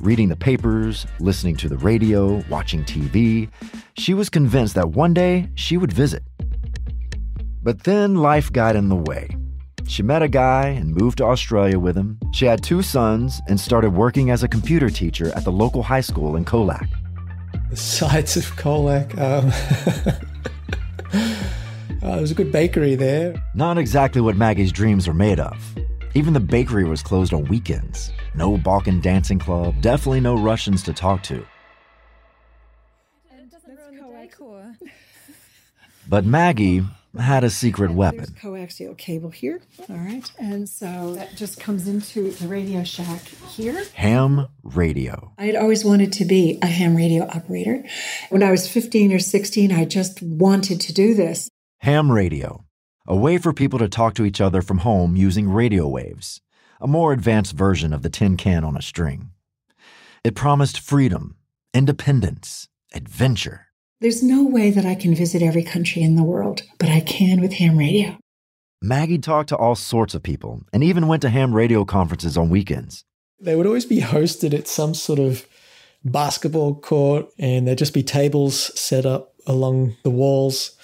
Reading 0.01 0.29
the 0.29 0.37
papers, 0.37 1.07
listening 1.19 1.57
to 1.57 1.69
the 1.69 1.79
radio, 1.79 2.45
watching 2.51 2.85
TV, 2.85 3.49
she 3.97 4.13
was 4.13 4.29
convinced 4.29 4.75
that 4.75 4.91
one 4.91 5.15
day 5.15 5.49
she 5.55 5.79
would 5.79 5.93
visit. 5.93 6.23
But 7.63 7.85
then 7.85 8.17
life 8.17 8.53
got 8.53 8.77
in 8.77 8.89
the 8.89 8.97
way. 8.97 9.31
She 9.89 10.03
met 10.03 10.23
a 10.23 10.29
guy 10.29 10.69
and 10.69 10.95
moved 10.95 11.19
to 11.19 11.25
Australia 11.25 11.79
with 11.79 11.97
him. 11.97 12.19
She 12.33 12.45
had 12.45 12.63
two 12.63 12.83
sons 12.83 13.41
and 13.49 13.59
started 13.59 13.91
working 13.91 14.31
as 14.31 14.43
a 14.43 14.49
computer 14.49 14.91
teacher 14.91 15.33
at 15.37 15.45
the 15.45 15.53
local 15.53 15.83
high 15.83 16.01
school 16.01 16.37
in 16.37 16.45
Colac. 16.45 16.89
The 17.71 17.77
sights 17.77 18.37
of 18.37 18.45
Colac. 18.57 19.17
Um, 19.19 19.53
uh, 22.03 22.13
there 22.13 22.21
was 22.21 22.33
a 22.33 22.35
good 22.35 22.51
bakery 22.51 22.97
there. 22.97 23.35
Not 23.55 23.79
exactly 23.79 24.21
what 24.21 24.37
Maggie's 24.37 24.73
dreams 24.73 25.07
were 25.07 25.15
made 25.15 25.39
of. 25.39 25.57
Even 26.15 26.33
the 26.33 26.41
bakery 26.41 26.85
was 26.85 27.03
closed 27.03 27.33
on 27.33 27.45
weekends. 27.45 28.11
No 28.35 28.57
Balkan 28.57 29.01
dancing 29.01 29.39
club, 29.39 29.81
definitely 29.81 30.21
no 30.21 30.37
Russians 30.37 30.83
to 30.85 30.93
talk 30.93 31.23
to. 31.25 31.45
But 36.09 36.25
Maggie 36.25 36.85
had 37.19 37.45
a 37.45 37.51
secret 37.51 37.91
weapon. 37.91 38.27
Coaxial 38.41 38.97
cable 38.97 39.31
here. 39.31 39.61
All 39.89 39.97
right. 39.97 40.31
And 40.39 40.69
so 40.69 41.15
that 41.15 41.35
just 41.37 41.61
comes 41.61 41.89
into 41.89 42.31
the 42.31 42.49
Radio 42.49 42.85
Shack 42.85 43.23
here. 43.49 43.85
Ham 43.95 44.49
radio. 44.63 45.33
I 45.39 45.45
had 45.45 45.57
always 45.57 45.85
wanted 45.85 46.13
to 46.15 46.25
be 46.25 46.59
a 46.63 46.67
ham 46.67 46.97
radio 46.97 47.25
operator. 47.25 47.85
When 48.31 48.43
I 48.43 48.51
was 48.51 48.69
15 48.69 49.13
or 49.13 49.19
16, 49.19 49.73
I 49.73 49.85
just 49.85 50.23
wanted 50.23 50.81
to 50.83 50.93
do 50.93 51.15
this. 51.15 51.49
Ham 51.81 52.11
radio. 52.11 52.65
A 53.07 53.17
way 53.17 53.39
for 53.39 53.53
people 53.53 53.79
to 53.79 53.89
talk 53.89 54.15
to 54.15 54.25
each 54.25 54.41
other 54.41 54.63
from 54.63 54.79
home 54.79 55.17
using 55.17 55.49
radio 55.49 55.87
waves. 55.87 56.41
A 56.81 56.87
more 56.87 57.13
advanced 57.13 57.53
version 57.53 57.93
of 57.93 58.03
the 58.03 58.11
tin 58.11 58.37
can 58.37 58.65
on 58.65 58.77
a 58.77 58.83
string. 58.83 59.31
It 60.25 60.35
promised 60.35 60.81
freedom, 60.81 61.37
independence, 61.73 62.69
adventure. 62.93 63.66
There's 63.99 64.23
no 64.23 64.45
way 64.45 64.71
that 64.71 64.85
I 64.85 64.95
can 64.95 65.15
visit 65.15 65.41
every 65.41 65.63
country 65.63 66.03
in 66.03 66.17
the 66.17 66.23
world, 66.23 66.63
but 66.79 66.91
I 66.91 67.01
can 67.01 67.41
with 67.41 67.55
ham 67.55 67.79
radio. 67.79 68.19
Maggie 68.83 69.17
talked 69.17 69.49
to 69.49 69.57
all 69.57 69.75
sorts 69.75 70.15
of 70.15 70.23
people 70.23 70.61
and 70.71 70.85
even 70.85 71.07
went 71.07 71.23
to 71.23 71.31
ham 71.31 71.55
radio 71.55 71.87
conferences 71.87 72.37
on 72.37 72.51
weekends. 72.51 73.05
They 73.41 73.57
would 73.57 73.67
always 73.67 73.87
be 73.87 74.03
hosted 74.03 74.53
at 74.53 74.69
some 74.69 74.93
sort 74.93 75.19
of 75.19 75.47
basketball 76.05 76.75
court, 76.75 77.29
and 77.39 77.67
there'd 77.67 77.79
just 77.79 77.95
be 77.95 78.03
tables 78.03 78.79
set 78.79 79.07
up 79.07 79.33
along 79.47 79.97
the 80.03 80.11
walls, 80.11 80.77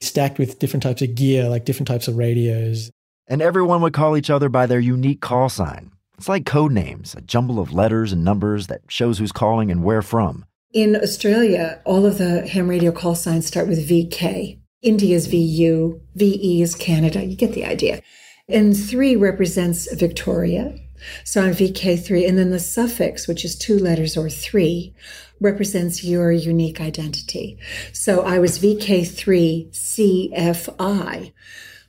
stacked 0.00 0.38
with 0.38 0.60
different 0.60 0.84
types 0.84 1.02
of 1.02 1.16
gear, 1.16 1.48
like 1.48 1.64
different 1.64 1.88
types 1.88 2.06
of 2.06 2.16
radios. 2.16 2.88
And 3.26 3.42
everyone 3.42 3.80
would 3.82 3.94
call 3.94 4.16
each 4.16 4.30
other 4.30 4.48
by 4.48 4.66
their 4.66 4.78
unique 4.78 5.20
call 5.20 5.48
sign. 5.48 5.90
It's 6.18 6.28
like 6.28 6.46
code 6.46 6.70
names, 6.70 7.16
a 7.16 7.20
jumble 7.20 7.58
of 7.58 7.72
letters 7.72 8.12
and 8.12 8.24
numbers 8.24 8.68
that 8.68 8.82
shows 8.88 9.18
who's 9.18 9.32
calling 9.32 9.72
and 9.72 9.82
where 9.82 10.02
from. 10.02 10.44
In 10.74 10.94
Australia, 10.96 11.80
all 11.84 12.04
of 12.04 12.18
the 12.18 12.46
ham 12.48 12.68
radio 12.68 12.90
call 12.90 13.14
signs 13.14 13.46
start 13.46 13.68
with 13.68 13.88
VK. 13.88 14.58
India's 14.82 15.28
VU, 15.28 16.00
VE 16.16 16.62
is 16.62 16.74
Canada. 16.74 17.24
You 17.24 17.36
get 17.36 17.52
the 17.52 17.64
idea. 17.64 18.02
And 18.48 18.76
three 18.76 19.14
represents 19.14 19.86
Victoria. 19.94 20.76
So 21.22 21.42
I'm 21.42 21.52
VK3. 21.52 22.28
And 22.28 22.36
then 22.36 22.50
the 22.50 22.58
suffix, 22.58 23.28
which 23.28 23.44
is 23.44 23.56
two 23.56 23.78
letters 23.78 24.16
or 24.16 24.28
three, 24.28 24.92
represents 25.40 26.02
your 26.02 26.32
unique 26.32 26.80
identity. 26.80 27.56
So 27.92 28.22
I 28.22 28.40
was 28.40 28.58
VK3CFI. 28.58 31.32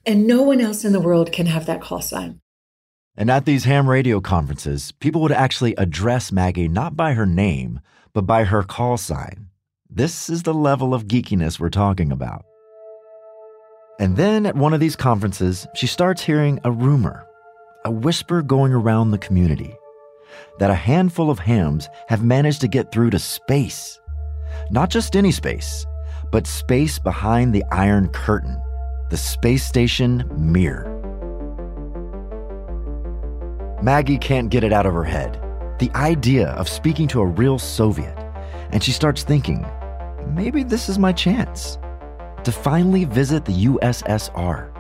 And 0.06 0.28
no 0.28 0.44
one 0.44 0.62
else 0.62 0.86
in 0.86 0.94
the 0.94 1.02
world 1.02 1.32
can 1.32 1.48
have 1.48 1.66
that 1.66 1.82
call 1.82 2.04
sign. 2.04 2.40
And 3.18 3.32
at 3.32 3.46
these 3.46 3.64
ham 3.64 3.90
radio 3.90 4.22
conferences, 4.22 4.92
people 4.92 5.22
would 5.22 5.32
actually 5.32 5.74
address 5.76 6.32
Maggie 6.32 6.68
not 6.68 6.96
by 6.96 7.14
her 7.14 7.26
name, 7.26 7.80
but 8.16 8.26
by 8.26 8.46
her 8.46 8.64
call 8.64 8.98
sign. 8.98 9.50
This 9.90 10.30
is 10.30 10.44
the 10.44 10.54
level 10.54 10.94
of 10.94 11.06
geekiness 11.06 11.60
we're 11.60 11.70
talking 11.70 12.12
about. 12.12 12.46
And 14.00 14.16
then 14.16 14.46
at 14.46 14.56
one 14.56 14.74
of 14.74 14.80
these 14.80 14.96
conferences, 14.96 15.68
she 15.76 15.86
starts 15.86 16.24
hearing 16.24 16.60
a 16.64 16.72
rumor, 16.72 17.28
a 17.84 17.92
whisper 17.92 18.42
going 18.42 18.74
around 18.74 19.12
the 19.12 19.18
community, 19.18 19.76
that 20.60 20.72
a 20.72 20.76
handful 20.76 21.30
of 21.30 21.40
hams 21.40 21.88
have 22.08 22.24
managed 22.24 22.62
to 22.62 22.68
get 22.68 22.92
through 22.92 23.10
to 23.12 23.20
space. 23.20 24.00
Not 24.72 24.90
just 24.90 25.16
any 25.16 25.32
space, 25.32 25.86
but 26.32 26.48
space 26.48 26.98
behind 26.98 27.54
the 27.54 27.66
Iron 27.72 28.10
Curtain, 28.10 28.62
the 29.10 29.18
space 29.18 29.66
station 29.66 30.26
Mir. 30.38 30.92
Maggie 33.84 34.18
can't 34.18 34.50
get 34.50 34.64
it 34.64 34.74
out 34.74 34.86
of 34.86 34.94
her 34.94 35.04
head. 35.04 35.45
The 35.80 35.92
idea 35.96 36.50
of 36.52 36.70
speaking 36.70 37.08
to 37.10 37.22
a 37.22 37.26
real 37.26 37.60
Soviet. 37.60 38.18
And 38.72 38.84
she 38.84 38.92
starts 38.92 39.24
thinking, 39.24 39.66
maybe 40.28 40.64
this 40.64 40.90
is 40.90 40.98
my 40.98 41.12
chance 41.12 41.78
to 42.46 42.52
finally 42.52 43.06
visit 43.06 43.44
the 43.46 43.66
USSR. 43.66 44.72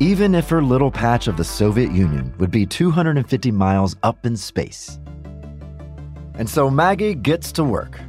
Even 0.00 0.34
if 0.34 0.48
her 0.48 0.62
little 0.62 0.90
patch 0.90 1.28
of 1.28 1.36
the 1.36 1.44
Soviet 1.44 1.92
Union 1.92 2.34
would 2.38 2.50
be 2.50 2.66
250 2.66 3.50
miles 3.52 3.96
up 4.02 4.24
in 4.26 4.36
space. 4.36 4.98
And 6.34 6.48
so 6.48 6.70
Maggie 6.70 7.14
gets 7.14 7.52
to 7.52 7.64
work. 7.64 8.00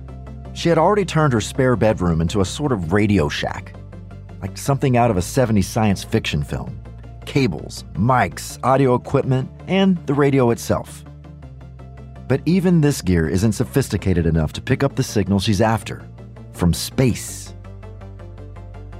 She 0.53 0.69
had 0.69 0.77
already 0.77 1.05
turned 1.05 1.33
her 1.33 1.41
spare 1.41 1.75
bedroom 1.75 2.21
into 2.21 2.41
a 2.41 2.45
sort 2.45 2.71
of 2.71 2.93
radio 2.93 3.29
shack, 3.29 3.75
like 4.41 4.57
something 4.57 4.97
out 4.97 5.11
of 5.11 5.17
a 5.17 5.21
70s 5.21 5.65
science 5.65 6.03
fiction 6.03 6.43
film 6.43 6.81
cables, 7.25 7.85
mics, 7.93 8.57
audio 8.63 8.95
equipment, 8.95 9.49
and 9.67 9.97
the 10.07 10.13
radio 10.13 10.49
itself. 10.49 11.05
But 12.31 12.43
even 12.45 12.79
this 12.79 13.01
gear 13.01 13.27
isn't 13.27 13.51
sophisticated 13.51 14.25
enough 14.25 14.53
to 14.53 14.61
pick 14.61 14.83
up 14.83 14.95
the 14.95 15.03
signal 15.03 15.41
she's 15.41 15.59
after 15.59 16.07
from 16.53 16.73
space. 16.73 17.53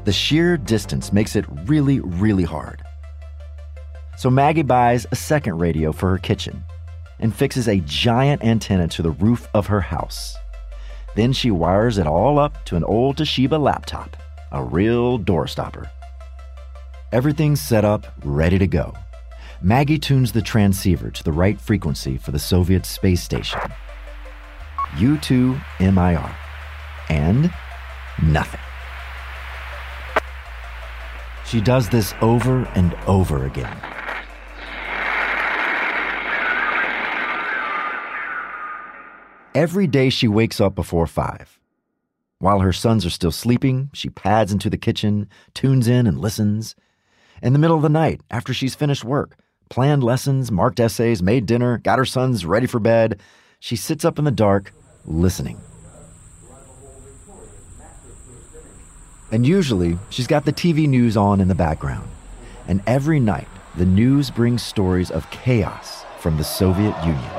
The 0.04 0.12
sheer 0.12 0.58
distance 0.58 1.14
makes 1.14 1.38
it 1.38 1.46
really, 1.66 2.02
really 2.02 2.44
hard. 2.44 2.84
So 4.18 4.30
Maggie 4.30 4.64
buys 4.64 5.08
a 5.14 5.16
second 5.16 5.60
radio 5.60 5.94
for 5.94 6.10
her 6.10 6.18
kitchen 6.18 6.62
and 7.22 7.34
fixes 7.34 7.70
a 7.70 7.80
giant 7.86 8.44
antenna 8.44 8.90
to 8.90 9.02
the 9.02 9.12
roof 9.12 9.48
of 9.54 9.68
her 9.68 9.80
house. 9.80 10.36
Then 11.16 11.32
she 11.32 11.52
wires 11.52 11.98
it 11.98 12.08
all 12.08 12.38
up 12.38 12.66
to 12.66 12.76
an 12.76 12.84
old 12.84 13.16
Toshiba 13.16 13.58
laptop, 13.58 14.18
a 14.52 14.62
real 14.62 15.18
doorstopper. 15.18 15.90
Everything's 17.14 17.62
set 17.62 17.86
up, 17.86 18.08
ready 18.26 18.60
to 18.60 18.68
go. 18.68 18.94
Maggie 19.64 20.00
tunes 20.00 20.32
the 20.32 20.42
transceiver 20.42 21.12
to 21.12 21.24
the 21.24 21.32
right 21.32 21.62
frequency 21.62 22.18
for 22.18 22.32
the 22.32 22.40
Soviet 22.40 22.84
space 22.84 23.22
station. 23.22 23.62
U2MIR. 24.94 26.36
And 27.10 27.54
nothing. 28.24 28.60
She 31.46 31.62
does 31.62 31.90
this 31.90 32.16
over 32.22 32.66
and 32.74 32.96
over 33.06 33.46
again. 33.46 33.78
Every 39.54 39.86
day 39.86 40.10
she 40.10 40.28
wakes 40.28 40.60
up 40.60 40.74
before 40.74 41.06
five. 41.06 41.60
While 42.40 42.62
her 42.62 42.74
sons 42.74 43.06
are 43.06 43.12
still 43.12 43.32
sleeping, 43.32 43.92
she 43.94 44.10
pads 44.10 44.52
into 44.52 44.72
the 44.72 44.78
kitchen, 44.78 45.30
tunes 45.54 45.88
in, 45.88 46.08
and 46.08 46.18
listens. 46.18 46.76
In 47.44 47.54
the 47.54 47.60
middle 47.60 47.76
of 47.76 47.84
the 47.84 47.90
night, 47.90 48.22
after 48.32 48.56
she's 48.56 48.74
finished 48.74 49.04
work, 49.04 49.38
planned 49.72 50.04
lessons, 50.04 50.52
marked 50.52 50.82
essays, 50.82 51.24
made 51.24 51.46
dinner, 51.46 51.78
got 51.78 51.98
her 51.98 52.06
sons 52.06 52.46
ready 52.46 52.68
for 52.68 52.80
bed, 52.80 53.22
she 53.60 53.78
sits 53.78 54.04
up 54.04 54.20
in 54.20 54.26
the 54.26 54.32
dark, 54.32 54.74
listening. 55.06 55.58
And 59.32 59.48
usually, 59.48 59.98
she's 60.10 60.28
got 60.28 60.44
the 60.44 60.52
TV 60.52 60.90
news 60.90 61.16
on 61.16 61.40
in 61.40 61.48
the 61.48 61.56
background. 61.56 62.10
And 62.68 62.84
every 62.86 63.22
night, 63.22 63.48
the 63.78 63.86
news 63.86 64.30
brings 64.30 64.62
stories 64.62 65.10
of 65.10 65.30
chaos 65.32 66.04
from 66.20 66.36
the 66.36 66.44
Soviet 66.44 66.96
Union. 67.06 67.32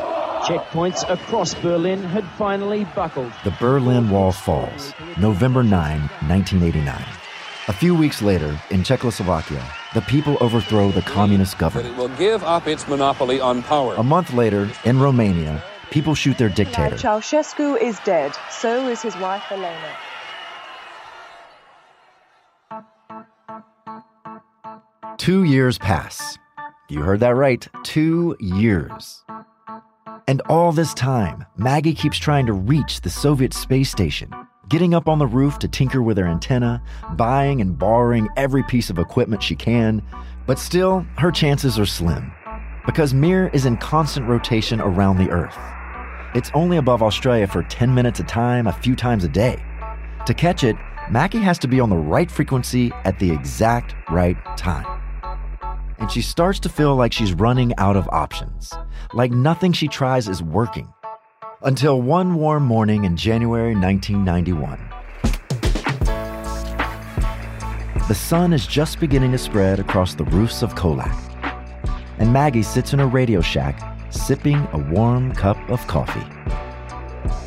Checkpoints 0.42 1.08
across 1.10 1.52
Berlin 1.52 2.02
had 2.02 2.24
finally 2.38 2.84
buckled. 2.96 3.30
The 3.44 3.54
Berlin 3.60 4.08
Wall 4.08 4.32
falls, 4.32 4.94
November 5.18 5.62
9, 5.62 6.00
1989. 6.00 7.21
A 7.68 7.72
few 7.72 7.94
weeks 7.94 8.20
later, 8.20 8.60
in 8.70 8.82
Czechoslovakia, 8.82 9.64
the 9.94 10.00
people 10.02 10.36
overthrow 10.40 10.90
the 10.90 11.02
communist 11.02 11.58
government. 11.58 11.94
It 11.94 11.96
will 11.96 12.08
give 12.16 12.42
up 12.42 12.66
its 12.66 12.88
monopoly 12.88 13.40
on 13.40 13.62
power. 13.62 13.94
A 13.94 14.02
month 14.02 14.34
later, 14.34 14.68
in 14.84 14.98
Romania, 14.98 15.62
people 15.92 16.16
shoot 16.16 16.36
their 16.38 16.48
dictator. 16.48 16.96
Ceausescu 16.96 17.80
is 17.80 18.00
dead. 18.00 18.32
So 18.50 18.88
is 18.88 19.00
his 19.00 19.14
wife 19.18 19.44
Elena. 19.52 19.96
Two 25.18 25.44
years 25.44 25.78
pass. 25.78 26.36
You 26.90 27.02
heard 27.02 27.20
that 27.20 27.36
right, 27.36 27.64
two 27.84 28.36
years. 28.40 29.22
And 30.26 30.42
all 30.48 30.72
this 30.72 30.94
time, 30.94 31.46
Maggie 31.56 31.94
keeps 31.94 32.18
trying 32.18 32.46
to 32.46 32.52
reach 32.52 33.02
the 33.02 33.10
Soviet 33.10 33.54
space 33.54 33.88
station, 33.88 34.32
getting 34.72 34.94
up 34.94 35.06
on 35.06 35.18
the 35.18 35.26
roof 35.26 35.58
to 35.58 35.68
tinker 35.68 36.02
with 36.02 36.16
her 36.16 36.24
antenna, 36.24 36.82
buying 37.12 37.60
and 37.60 37.78
borrowing 37.78 38.26
every 38.38 38.62
piece 38.62 38.88
of 38.88 38.98
equipment 38.98 39.42
she 39.42 39.54
can, 39.54 40.00
but 40.46 40.58
still, 40.58 41.06
her 41.18 41.30
chances 41.30 41.78
are 41.78 41.84
slim. 41.84 42.32
Because 42.86 43.12
Mir 43.12 43.48
is 43.48 43.66
in 43.66 43.76
constant 43.76 44.26
rotation 44.26 44.80
around 44.80 45.18
the 45.18 45.28
Earth. 45.28 45.58
It's 46.34 46.50
only 46.54 46.78
above 46.78 47.02
Australia 47.02 47.46
for 47.46 47.62
10 47.64 47.94
minutes 47.94 48.18
a 48.18 48.22
time, 48.22 48.66
a 48.66 48.72
few 48.72 48.96
times 48.96 49.24
a 49.24 49.28
day. 49.28 49.62
To 50.24 50.32
catch 50.32 50.64
it, 50.64 50.76
Maggie 51.10 51.40
has 51.40 51.58
to 51.58 51.68
be 51.68 51.78
on 51.78 51.90
the 51.90 51.96
right 51.96 52.30
frequency 52.30 52.92
at 53.04 53.18
the 53.18 53.30
exact 53.30 53.94
right 54.10 54.38
time. 54.56 54.86
And 55.98 56.10
she 56.10 56.22
starts 56.22 56.58
to 56.60 56.70
feel 56.70 56.96
like 56.96 57.12
she's 57.12 57.34
running 57.34 57.74
out 57.76 57.98
of 57.98 58.08
options, 58.10 58.72
like 59.12 59.32
nothing 59.32 59.74
she 59.74 59.86
tries 59.86 60.28
is 60.30 60.42
working. 60.42 60.90
Until 61.64 62.02
one 62.02 62.34
warm 62.34 62.64
morning 62.64 63.04
in 63.04 63.16
January 63.16 63.76
1991. 63.76 64.80
The 68.08 68.14
sun 68.14 68.52
is 68.52 68.66
just 68.66 68.98
beginning 68.98 69.30
to 69.30 69.38
spread 69.38 69.78
across 69.78 70.16
the 70.16 70.24
roofs 70.24 70.62
of 70.62 70.74
Colac, 70.74 71.14
And 72.18 72.32
Maggie 72.32 72.64
sits 72.64 72.92
in 72.92 72.98
her 72.98 73.06
radio 73.06 73.40
shack, 73.40 73.80
sipping 74.10 74.56
a 74.72 74.78
warm 74.78 75.32
cup 75.36 75.56
of 75.70 75.86
coffee. 75.86 76.26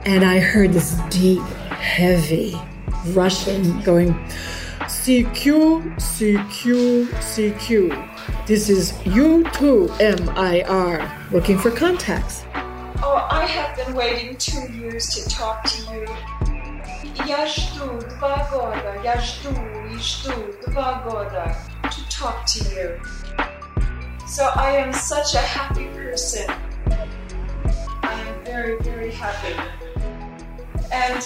And 0.06 0.24
I 0.24 0.40
heard 0.40 0.72
this 0.72 0.96
deep, 1.10 1.42
heavy 1.42 2.56
Russian 3.08 3.82
going, 3.82 4.14
CQ, 4.86 5.98
CQ, 5.98 7.08
CQ. 7.08 8.48
This 8.48 8.70
is 8.70 8.94
U2MIR, 8.94 9.72
looking 11.34 11.60
for 11.60 11.70
contacts. 11.70 12.46
Oh, 13.45 13.45
I 13.45 13.45
have 13.45 13.77
been 13.77 13.95
waiting 13.95 14.35
two 14.39 14.73
years 14.73 15.11
to 15.11 15.29
talk 15.29 15.63
to 15.65 15.79
you. 15.93 16.07
Я 17.27 17.47
жду 17.47 18.01
два 18.17 18.49
года, 18.51 18.99
я 19.05 19.21
жду 19.21 19.51
и 19.91 19.99
жду 19.99 20.33
два 20.67 21.03
года 21.05 21.55
to 21.83 22.01
talk 22.09 22.47
to 22.47 22.65
you. 22.75 22.99
So 24.27 24.51
I 24.57 24.71
am 24.71 24.95
such 24.95 25.35
a 25.35 25.43
happy 25.43 25.89
person. 25.89 26.49
I 28.03 28.15
am 28.27 28.43
very, 28.43 28.79
very 28.81 29.13
happy. 29.13 29.55
And 30.91 31.23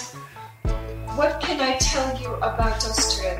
what 1.15 1.39
can 1.39 1.61
I 1.61 1.77
tell 1.77 2.19
you 2.19 2.33
about 2.41 2.83
Australia? 2.83 3.39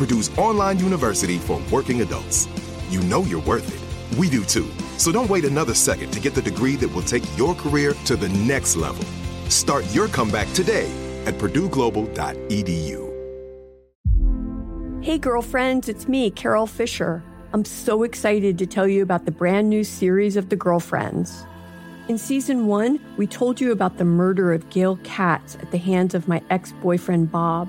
Purdue's 0.00 0.30
online 0.38 0.78
university 0.78 1.36
for 1.36 1.60
working 1.70 2.00
adults. 2.00 2.48
You 2.88 3.02
know 3.02 3.22
you're 3.24 3.42
worth 3.42 3.68
it. 3.68 4.18
We 4.18 4.30
do 4.30 4.42
too. 4.44 4.66
So 4.96 5.12
don't 5.12 5.28
wait 5.28 5.44
another 5.44 5.74
second 5.74 6.10
to 6.12 6.20
get 6.20 6.34
the 6.34 6.40
degree 6.40 6.74
that 6.76 6.88
will 6.88 7.02
take 7.02 7.22
your 7.36 7.54
career 7.54 7.92
to 8.06 8.16
the 8.16 8.30
next 8.30 8.76
level. 8.76 9.04
Start 9.50 9.84
your 9.94 10.08
comeback 10.08 10.50
today 10.54 10.90
at 11.26 11.34
purdueglobal.edu. 11.34 13.10
Hey, 15.04 15.18
girlfriends, 15.18 15.86
it's 15.90 16.08
me, 16.08 16.30
Carol 16.30 16.66
Fisher. 16.66 17.22
I'm 17.52 17.66
so 17.66 18.02
excited 18.02 18.56
to 18.56 18.64
tell 18.64 18.88
you 18.88 19.02
about 19.02 19.26
the 19.26 19.32
brand 19.32 19.68
new 19.68 19.84
series 19.84 20.34
of 20.34 20.48
The 20.48 20.56
Girlfriends. 20.56 21.44
In 22.08 22.16
season 22.16 22.68
one, 22.68 22.98
we 23.18 23.26
told 23.26 23.60
you 23.60 23.70
about 23.70 23.98
the 23.98 24.06
murder 24.06 24.54
of 24.54 24.70
Gail 24.70 24.98
Katz 25.04 25.56
at 25.56 25.70
the 25.72 25.78
hands 25.78 26.14
of 26.14 26.26
my 26.26 26.40
ex 26.48 26.72
boyfriend 26.80 27.30
Bob. 27.30 27.68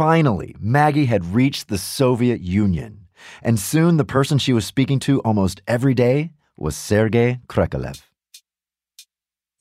Finally, 0.00 0.56
Maggie 0.58 1.04
had 1.04 1.34
reached 1.34 1.68
the 1.68 1.76
Soviet 1.76 2.40
Union, 2.40 3.06
and 3.42 3.60
soon 3.60 3.98
the 3.98 4.04
person 4.06 4.38
she 4.38 4.54
was 4.54 4.64
speaking 4.64 4.98
to 4.98 5.20
almost 5.20 5.60
every 5.68 5.92
day 5.92 6.32
was 6.56 6.74
Sergei 6.74 7.40
Krikalev. 7.48 8.00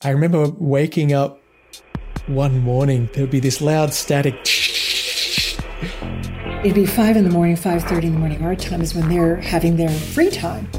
I 0.01 0.11
remember 0.11 0.47
waking 0.57 1.11
up 1.11 1.41
one 2.27 2.59
morning, 2.59 3.09
there 3.13 3.23
would 3.23 3.31
be 3.31 3.41
this 3.41 3.59
loud 3.59 3.93
static. 3.93 4.35
It'd 6.63 6.73
be 6.73 6.85
five 6.85 7.17
in 7.17 7.25
the 7.25 7.31
morning, 7.31 7.57
five 7.57 7.83
thirty 7.83 8.07
in 8.07 8.13
the 8.13 8.19
morning. 8.19 8.41
Our 8.41 8.55
time 8.55 8.79
is 8.79 8.95
when 8.95 9.09
they're 9.09 9.35
having 9.41 9.75
their 9.75 9.89
free 9.89 10.29
time. 10.29 10.69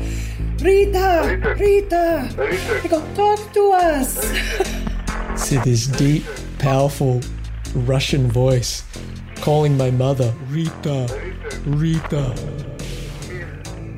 Rita, 0.62 1.38
Rita, 1.58 2.34
Rita. 2.34 2.80
They 2.82 2.88
go 2.88 3.06
talk 3.14 3.52
to 3.52 3.72
us. 3.72 4.24
See 5.36 5.58
this 5.58 5.86
deep, 5.86 6.24
powerful 6.58 7.20
Russian 7.74 8.26
voice 8.26 8.84
calling 9.40 9.76
my 9.76 9.90
mother, 9.90 10.32
Rita, 10.48 11.06
Rita. 11.64 12.34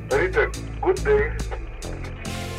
Rita, 0.09 0.51
good 0.81 1.03
day. 1.03 1.37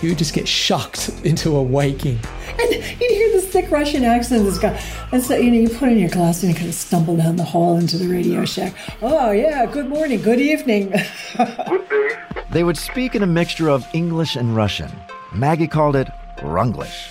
You 0.03 0.11
would 0.11 0.19
just 0.19 0.35
get 0.35 0.47
shocked 0.47 1.09
into 1.25 1.57
awaking. 1.57 2.19
And 2.61 2.73
you'd 2.73 2.83
hear 2.83 3.33
this 3.33 3.49
thick 3.49 3.71
Russian 3.71 4.05
accent. 4.05 4.45
This 4.45 4.59
guy, 4.59 4.79
and 5.13 5.23
so 5.23 5.35
you 5.37 5.51
know, 5.51 5.59
you 5.59 5.69
put 5.71 5.89
on 5.89 5.99
your 5.99 6.11
glasses 6.11 6.45
and 6.45 6.53
you 6.53 6.59
kind 6.59 6.69
of 6.69 6.75
stumble 6.75 7.17
down 7.17 7.37
the 7.37 7.45
hall 7.45 7.79
into 7.79 7.97
the 7.97 8.07
Radio 8.07 8.45
Shack. 8.45 8.75
Oh 9.01 9.31
yeah, 9.31 9.65
good 9.67 9.89
morning, 9.89 10.21
good 10.21 10.41
evening. 10.41 10.91
good 11.37 11.89
day. 11.89 12.11
They 12.51 12.65
would 12.65 12.77
speak 12.77 13.15
in 13.15 13.23
a 13.23 13.27
mixture 13.27 13.71
of 13.71 13.87
English 13.95 14.37
and 14.37 14.55
Russian. 14.55 14.93
Maggie 15.33 15.69
called 15.69 15.97
it 15.97 16.09
Runglish. 16.39 17.09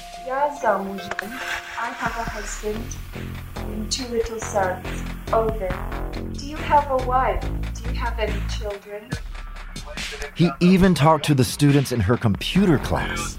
Have 1.93 2.27
a 2.27 2.29
husband 2.31 2.83
and 3.55 3.89
two 3.89 4.05
little 4.07 4.39
sons, 4.39 5.03
older. 5.31 5.73
Do 6.33 6.45
you 6.45 6.57
have 6.57 6.91
a 6.91 6.97
wife? 7.05 7.41
Do 7.75 7.89
you 7.89 7.95
have 7.95 8.19
any 8.19 8.41
children? 8.49 9.09
He 10.35 10.49
even 10.59 10.95
talked 10.95 11.23
to 11.25 11.33
the 11.33 11.45
students 11.45 11.93
in 11.93 12.01
her 12.01 12.17
computer 12.17 12.77
class. 12.79 13.37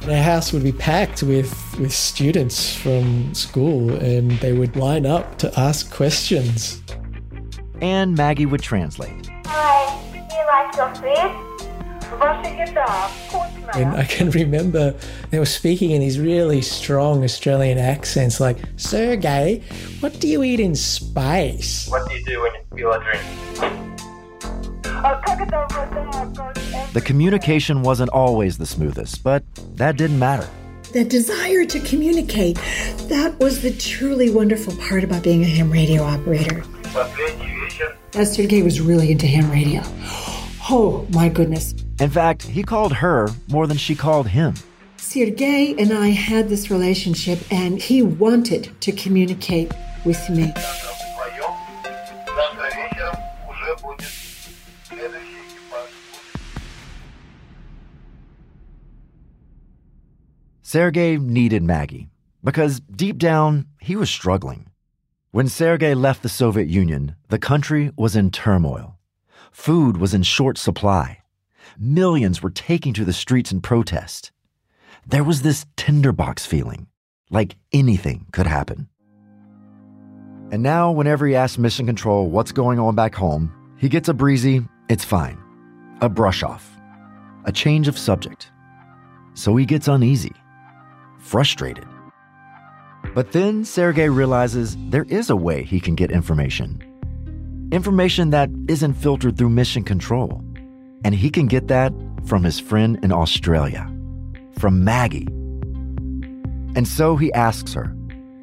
The 0.00 0.20
house 0.20 0.52
would 0.52 0.64
be 0.64 0.72
packed 0.72 1.22
with, 1.22 1.52
with 1.78 1.92
students 1.92 2.74
from 2.74 3.32
school, 3.32 3.94
and 3.96 4.32
they 4.40 4.54
would 4.54 4.74
line 4.74 5.06
up 5.06 5.38
to 5.38 5.60
ask 5.60 5.92
questions. 5.92 6.82
And 7.80 8.16
Maggie 8.16 8.46
would 8.46 8.62
translate. 8.62 9.28
Hi, 9.46 10.02
do 10.12 10.18
you 10.18 10.46
like 10.46 10.74
your 10.76 10.94
food? 10.96 11.57
And 13.74 13.94
I 13.96 14.04
can 14.04 14.30
remember 14.30 14.94
they 15.30 15.38
were 15.38 15.46
speaking 15.46 15.90
in 15.90 16.00
these 16.00 16.18
really 16.18 16.62
strong 16.62 17.22
Australian 17.22 17.78
accents 17.78 18.40
like, 18.40 18.56
Sergey, 18.76 19.62
what 20.00 20.18
do 20.20 20.26
you 20.28 20.42
eat 20.42 20.60
in 20.60 20.74
space? 20.74 21.86
What 21.88 22.08
do 22.08 22.14
you 22.14 22.24
do 22.24 22.42
when 22.42 22.52
you 22.54 22.60
feel 22.76 22.92
a 22.92 23.04
drink? 23.04 23.22
The 26.92 27.02
communication 27.04 27.82
wasn't 27.82 28.10
always 28.10 28.58
the 28.58 28.66
smoothest, 28.66 29.22
but 29.22 29.44
that 29.76 29.96
didn't 29.96 30.18
matter. 30.18 30.48
That 30.94 31.10
desire 31.10 31.66
to 31.66 31.80
communicate, 31.80 32.56
that 33.08 33.36
was 33.38 33.60
the 33.60 33.72
truly 33.72 34.30
wonderful 34.30 34.74
part 34.76 35.04
about 35.04 35.22
being 35.22 35.42
a 35.42 35.46
ham 35.46 35.70
radio 35.70 36.02
operator. 36.02 36.64
As 38.14 38.34
Sergey 38.34 38.62
was 38.62 38.80
really 38.80 39.12
into 39.12 39.26
ham 39.26 39.50
radio. 39.50 39.82
Oh, 40.70 41.06
my 41.14 41.30
goodness. 41.30 41.72
In 42.00 42.10
fact, 42.10 42.42
he 42.44 42.62
called 42.62 42.92
her 42.92 43.28
more 43.48 43.66
than 43.66 43.76
she 43.76 43.96
called 43.96 44.28
him. 44.28 44.54
Sergey 44.96 45.74
and 45.78 45.92
I 45.92 46.08
had 46.08 46.48
this 46.48 46.70
relationship, 46.70 47.40
and 47.50 47.80
he 47.80 48.02
wanted 48.02 48.70
to 48.82 48.92
communicate 48.92 49.72
with 50.04 50.30
me. 50.30 50.52
Sergei 60.62 61.16
needed 61.16 61.62
Maggie 61.62 62.10
because 62.44 62.80
deep 62.80 63.16
down, 63.18 63.66
he 63.80 63.96
was 63.96 64.10
struggling. 64.10 64.70
When 65.30 65.48
Sergei 65.48 65.94
left 65.94 66.22
the 66.22 66.28
Soviet 66.28 66.68
Union, 66.68 67.16
the 67.28 67.38
country 67.38 67.90
was 67.96 68.14
in 68.14 68.30
turmoil. 68.30 68.98
Food 69.50 69.96
was 69.96 70.14
in 70.14 70.22
short 70.22 70.58
supply. 70.58 71.18
Millions 71.78 72.42
were 72.42 72.50
taking 72.50 72.92
to 72.94 73.04
the 73.04 73.12
streets 73.12 73.52
in 73.52 73.60
protest. 73.60 74.32
There 75.06 75.24
was 75.24 75.42
this 75.42 75.64
tinderbox 75.76 76.44
feeling, 76.44 76.88
like 77.30 77.56
anything 77.72 78.26
could 78.32 78.46
happen. 78.46 78.88
And 80.50 80.62
now, 80.62 80.90
whenever 80.90 81.26
he 81.26 81.36
asks 81.36 81.58
Mission 81.58 81.86
Control 81.86 82.28
what's 82.28 82.52
going 82.52 82.78
on 82.78 82.94
back 82.94 83.14
home, 83.14 83.52
he 83.78 83.88
gets 83.88 84.08
a 84.08 84.14
breezy, 84.14 84.66
it's 84.88 85.04
fine, 85.04 85.38
a 86.00 86.08
brush 86.08 86.42
off, 86.42 86.68
a 87.44 87.52
change 87.52 87.86
of 87.86 87.96
subject. 87.96 88.50
So 89.34 89.54
he 89.56 89.64
gets 89.64 89.86
uneasy 89.88 90.34
frustrated. 91.18 91.86
But 93.14 93.32
then 93.32 93.64
Sergei 93.64 94.08
realizes 94.08 94.76
there 94.90 95.04
is 95.04 95.30
a 95.30 95.36
way 95.36 95.62
he 95.62 95.80
can 95.80 95.94
get 95.94 96.10
information. 96.10 96.82
Information 97.70 98.30
that 98.30 98.50
isn't 98.68 98.94
filtered 98.94 99.36
through 99.36 99.50
mission 99.50 99.84
control. 99.84 100.42
And 101.04 101.14
he 101.14 101.30
can 101.30 101.46
get 101.46 101.68
that 101.68 101.92
from 102.26 102.44
his 102.44 102.58
friend 102.58 102.98
in 103.02 103.12
Australia, 103.12 103.90
from 104.58 104.84
Maggie. 104.84 105.28
And 106.74 106.86
so 106.86 107.16
he 107.16 107.32
asks 107.32 107.72
her, 107.74 107.94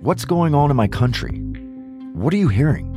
What's 0.01 0.25
going 0.25 0.53
on 0.53 0.69
in 0.69 0.77
my 0.77 0.87
country? 0.87 1.39
What 2.13 2.33
are 2.33 2.37
you 2.37 2.47
hearing? 2.47 2.91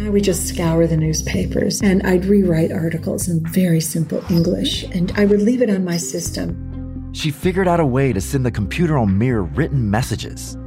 I 0.00 0.08
would 0.08 0.24
just 0.24 0.48
scour 0.48 0.86
the 0.86 0.96
newspapers 0.96 1.80
and 1.80 2.02
I'd 2.04 2.24
rewrite 2.24 2.72
articles 2.72 3.28
in 3.28 3.46
very 3.46 3.80
simple 3.80 4.24
English 4.28 4.82
and 4.84 5.12
I 5.16 5.24
would 5.24 5.40
leave 5.40 5.62
it 5.62 5.70
on 5.70 5.84
my 5.84 5.96
system 5.96 6.64
she 7.14 7.30
figured 7.30 7.68
out 7.68 7.78
a 7.78 7.86
way 7.86 8.12
to 8.12 8.20
send 8.20 8.44
the 8.44 8.50
computer 8.50 8.98
on 8.98 9.16
Mir 9.16 9.42
written 9.42 9.88
messages, 9.88 10.58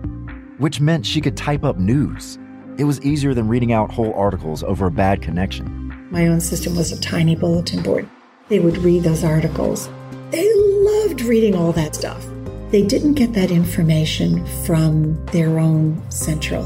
which 0.59 0.79
meant 0.79 1.05
she 1.05 1.19
could 1.19 1.35
type 1.35 1.65
up 1.65 1.77
news. 1.77 2.39
It 2.77 2.85
was 2.85 3.01
easier 3.01 3.33
than 3.33 3.49
reading 3.49 3.73
out 3.73 3.91
whole 3.91 4.13
articles 4.13 4.63
over 4.63 4.87
a 4.87 4.91
bad 4.91 5.21
connection. 5.21 5.86
My 6.09 6.27
own 6.27 6.39
system 6.39 6.75
was 6.75 6.93
a 6.93 7.01
tiny 7.01 7.35
bulletin 7.35 7.83
board. 7.83 8.07
They 8.47 8.59
would 8.59 8.77
read 8.77 9.03
those 9.03 9.25
articles. 9.25 9.89
They 10.31 10.49
loved 10.55 11.21
reading 11.21 11.53
all 11.53 11.73
that 11.73 11.95
stuff. 11.95 12.25
They 12.71 12.81
didn't 12.81 13.15
get 13.15 13.33
that 13.33 13.51
information 13.51 14.45
from 14.65 15.25
their 15.27 15.59
own 15.59 16.01
central. 16.09 16.63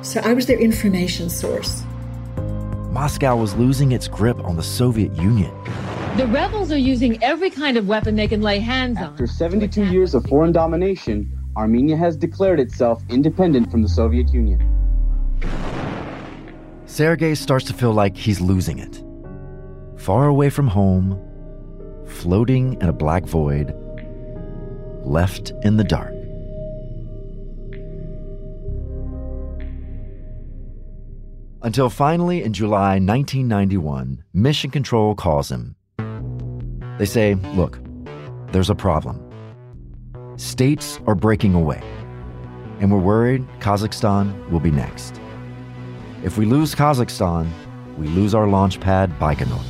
So 0.00 0.20
I 0.24 0.32
was 0.32 0.46
their 0.46 0.58
information 0.58 1.28
source. 1.28 1.82
Moscow 2.90 3.36
was 3.36 3.54
losing 3.54 3.92
its 3.92 4.08
grip 4.08 4.38
on 4.38 4.56
the 4.56 4.62
Soviet 4.62 5.14
Union. 5.16 5.52
The 6.16 6.26
rebels 6.26 6.72
are 6.72 6.78
using 6.78 7.22
every 7.22 7.50
kind 7.50 7.76
of 7.76 7.86
weapon 7.86 8.16
they 8.16 8.28
can 8.28 8.40
lay 8.40 8.60
hands 8.60 8.96
on. 8.96 9.04
After 9.04 9.26
72 9.26 9.84
years 9.84 10.14
of 10.14 10.24
foreign 10.24 10.52
domination, 10.52 11.30
Armenia 11.54 11.98
has 11.98 12.16
declared 12.16 12.60
itself 12.60 13.02
independent 13.10 13.70
from 13.70 13.82
the 13.82 13.88
Soviet 13.88 14.32
Union. 14.32 14.58
Sergei 16.88 17.34
starts 17.34 17.66
to 17.66 17.74
feel 17.74 17.92
like 17.92 18.16
he's 18.16 18.40
losing 18.40 18.78
it. 18.78 19.02
Far 20.00 20.26
away 20.26 20.48
from 20.48 20.66
home, 20.66 21.20
floating 22.06 22.80
in 22.80 22.88
a 22.88 22.92
black 22.92 23.24
void, 23.24 23.74
left 25.04 25.52
in 25.62 25.76
the 25.76 25.84
dark. 25.84 26.14
Until 31.62 31.90
finally, 31.90 32.42
in 32.42 32.54
July 32.54 32.98
1991, 32.98 34.24
Mission 34.32 34.70
Control 34.70 35.14
calls 35.14 35.50
him 35.50 35.76
they 36.98 37.04
say, 37.04 37.34
look, 37.54 37.78
there's 38.50 38.70
a 38.70 38.74
problem. 38.74 39.22
States 40.36 40.98
are 41.06 41.14
breaking 41.14 41.54
away, 41.54 41.80
and 42.80 42.90
we're 42.90 42.98
worried 42.98 43.46
Kazakhstan 43.60 44.50
will 44.50 44.58
be 44.58 44.72
next. 44.72 45.20
If 46.24 46.36
we 46.36 46.46
lose 46.46 46.74
Kazakhstan, 46.74 47.48
we 47.96 48.08
lose 48.08 48.34
our 48.34 48.46
launch 48.46 48.80
pad 48.80 49.10
Baikonur. 49.18 49.62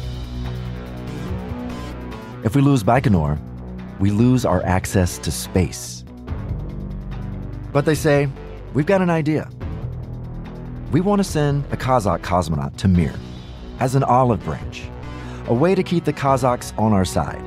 If 2.45 2.57
we 2.57 2.63
lose 2.63 2.83
Baikonur, 2.83 3.39
we 3.99 4.11
lose 4.11 4.45
our 4.45 4.63
access 4.65 5.19
to 5.19 5.31
space. 5.31 6.05
But 7.73 7.85
they 7.85 7.95
say, 7.95 8.29
we've 8.73 8.87
got 8.87 9.03
an 9.03 9.11
idea. 9.11 9.51
We 10.91 11.01
want 11.01 11.21
to 11.21 11.25
send 11.25 11.65
a 11.73 11.77
Kazakh 11.77 12.21
cosmonaut 12.21 12.77
to 12.79 12.89
Mir 12.89 13.15
as 13.81 13.95
an 13.95 14.03
olive 14.03 14.43
branch 14.45 14.89
a 15.49 15.55
way 15.55 15.75
to 15.75 15.83
keep 15.83 16.05
the 16.05 16.13
Kazakhs 16.13 16.79
on 16.79 16.93
our 16.93 17.07
side. 17.07 17.43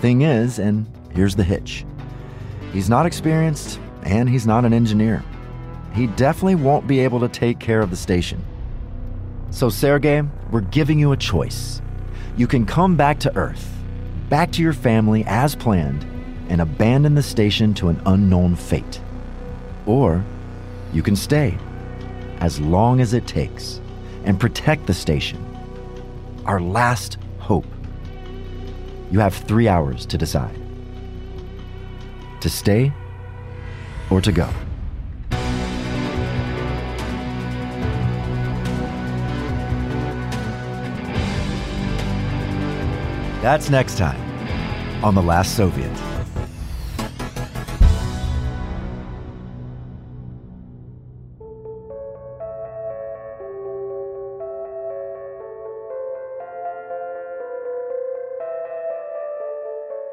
Thing 0.00 0.22
is, 0.22 0.58
and 0.58 0.86
here's 1.14 1.36
the 1.36 1.44
hitch 1.44 1.84
he's 2.72 2.88
not 2.88 3.06
experienced 3.06 3.78
and 4.04 4.28
he's 4.28 4.46
not 4.46 4.64
an 4.64 4.72
engineer. 4.72 5.22
He 5.94 6.06
definitely 6.06 6.54
won't 6.54 6.86
be 6.86 7.00
able 7.00 7.20
to 7.20 7.28
take 7.28 7.58
care 7.58 7.80
of 7.80 7.90
the 7.90 7.96
station. 7.96 8.44
So, 9.50 9.68
Sergey, 9.68 10.22
we're 10.50 10.62
giving 10.62 10.98
you 10.98 11.12
a 11.12 11.16
choice. 11.16 11.82
You 12.36 12.46
can 12.46 12.64
come 12.64 12.96
back 12.96 13.20
to 13.20 13.36
Earth, 13.36 13.70
back 14.30 14.52
to 14.52 14.62
your 14.62 14.72
family 14.72 15.24
as 15.26 15.54
planned, 15.54 16.06
and 16.48 16.60
abandon 16.60 17.14
the 17.14 17.22
station 17.22 17.74
to 17.74 17.88
an 17.88 18.00
unknown 18.06 18.56
fate. 18.56 19.00
Or 19.84 20.24
you 20.92 21.02
can 21.02 21.16
stay 21.16 21.58
as 22.40 22.58
long 22.60 23.00
as 23.00 23.12
it 23.12 23.26
takes 23.26 23.80
and 24.24 24.40
protect 24.40 24.86
the 24.86 24.94
station. 24.94 25.44
Our 26.46 26.60
last 26.60 27.18
hope. 27.38 27.66
You 29.10 29.20
have 29.20 29.34
three 29.34 29.68
hours 29.68 30.06
to 30.06 30.16
decide 30.16 30.58
to 32.40 32.50
stay 32.50 32.92
or 34.10 34.20
to 34.20 34.32
go. 34.32 34.48
That's 43.42 43.68
next 43.68 43.98
time 43.98 44.20
on 45.04 45.16
The 45.16 45.22
Last 45.22 45.56
Soviet. 45.56 45.92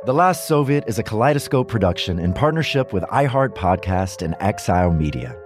The 0.05 0.13
Last 0.13 0.47
Soviet 0.47 0.85
is 0.87 0.97
a 0.97 1.03
kaleidoscope 1.03 1.67
production 1.67 2.17
in 2.17 2.33
partnership 2.33 2.91
with 2.93 3.03
iHeart 3.03 3.49
Podcast 3.49 4.23
and 4.23 4.33
Exile 4.39 4.91
Media. 4.91 5.37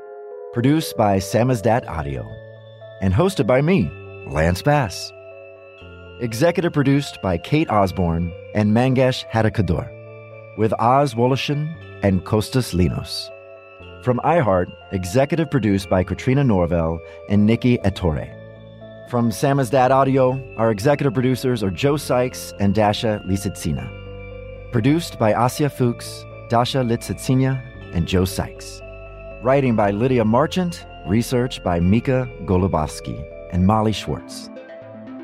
Produced 0.54 0.96
by 0.96 1.18
Samizdat 1.18 1.86
Audio 1.90 2.26
and 3.02 3.14
hosted 3.14 3.46
by 3.46 3.62
me, 3.62 3.92
Lance 4.32 4.62
Bass. 4.62 5.12
Executive 6.24 6.72
produced 6.72 7.22
by 7.22 7.38
Kate 7.38 7.70
Osborne 7.70 8.32
and 8.56 8.72
Mangesh 8.72 9.30
Hattikudur, 9.30 9.90
with 10.58 10.72
Oz 10.80 11.16
Woloshyn 11.16 11.76
and 12.02 12.24
Kostas 12.24 12.74
Linos. 12.74 13.30
From 14.06 14.22
iHeart, 14.24 14.74
executive 14.94 15.52
produced 15.52 15.90
by 15.90 16.02
Katrina 16.02 16.42
Norvell 16.42 17.02
and 17.28 17.46
Nikki 17.46 17.78
Ettore. 17.80 18.30
From 19.10 19.32
Samizdat 19.32 19.92
Audio, 19.92 20.42
our 20.56 20.72
executive 20.72 21.14
producers 21.14 21.62
are 21.62 21.70
Joe 21.70 21.98
Sykes 21.98 22.54
and 22.58 22.74
Dasha 22.74 23.22
Lisitsina. 23.28 23.86
Produced 24.72 25.20
by 25.20 25.34
Asya 25.34 25.70
Fuchs, 25.70 26.24
Dasha 26.48 26.78
Lisitsina, 26.78 27.62
and 27.94 28.08
Joe 28.08 28.24
Sykes. 28.24 28.82
Writing 29.42 29.76
by 29.76 29.92
Lydia 29.92 30.24
Marchant, 30.24 30.86
research 31.06 31.62
by 31.66 31.82
Mika 31.82 32.30
Golubowski 32.46 33.22
and 33.52 33.68
Molly 33.68 33.92
Schwartz. 33.92 34.50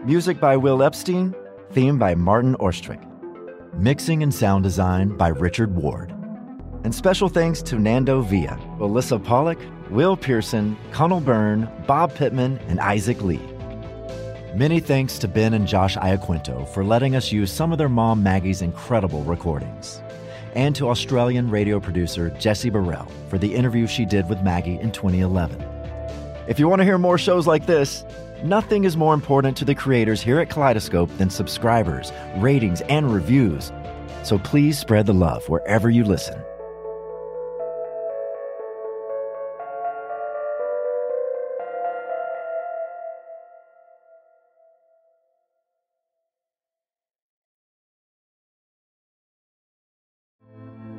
Music 0.06 0.40
by 0.40 0.56
Will 0.56 0.82
Epstein, 0.82 1.36
theme 1.74 2.00
by 2.00 2.16
Martin 2.16 2.56
Orstrick. 2.56 3.06
Mixing 3.74 4.24
and 4.24 4.34
sound 4.34 4.64
design 4.64 5.10
by 5.18 5.28
Richard 5.28 5.76
Ward. 5.76 6.12
And 6.86 6.96
special 6.96 7.28
thanks 7.28 7.62
to 7.64 7.78
Nando 7.78 8.22
Villa, 8.22 8.58
Alyssa 8.80 9.22
Pollock, 9.22 9.60
Will 9.90 10.16
Pearson, 10.16 10.78
Conal 10.94 11.20
Byrne, 11.20 11.70
Bob 11.86 12.16
Pittman, 12.16 12.60
and 12.70 12.80
Isaac 12.80 13.22
Lee. 13.22 13.42
Many 14.56 14.80
thanks 14.80 15.20
to 15.20 15.28
Ben 15.28 15.54
and 15.54 15.68
Josh 15.68 15.98
Iaquinto 15.98 16.66
for 16.70 16.86
letting 16.86 17.18
us 17.18 17.34
use 17.34 17.52
some 17.52 17.74
of 17.74 17.78
their 17.78 17.90
mom 17.90 18.24
Maggie's 18.24 18.62
incredible 18.62 19.24
recordings. 19.24 20.02
And 20.56 20.74
to 20.78 20.88
Australian 20.88 21.50
radio 21.50 21.78
producer 21.82 22.30
Jessie 22.40 22.70
Burrell 22.70 23.12
for 23.28 23.38
the 23.38 23.54
interview 23.54 23.86
she 23.86 24.06
did 24.06 24.30
with 24.30 24.42
Maggie 24.44 24.80
in 24.80 24.94
2011. 24.94 25.62
If 26.48 26.58
you 26.58 26.70
want 26.70 26.80
to 26.80 26.86
hear 26.86 26.98
more 26.98 27.18
shows 27.18 27.46
like 27.46 27.66
this, 27.66 28.06
nothing 28.44 28.84
is 28.84 28.98
more 28.98 29.14
important 29.14 29.56
to 29.58 29.66
the 29.66 29.76
creators 29.76 30.22
here 30.22 30.40
at 30.40 30.50
Kaleidoscope 30.50 31.10
than 31.18 31.30
subscribers, 31.30 32.12
ratings, 32.38 32.82
and 32.82 33.14
reviews. 33.14 33.72
So 34.24 34.38
please 34.40 34.78
spread 34.78 35.06
the 35.06 35.14
love 35.14 35.48
wherever 35.50 35.90
you 35.90 36.04
listen. 36.04 36.42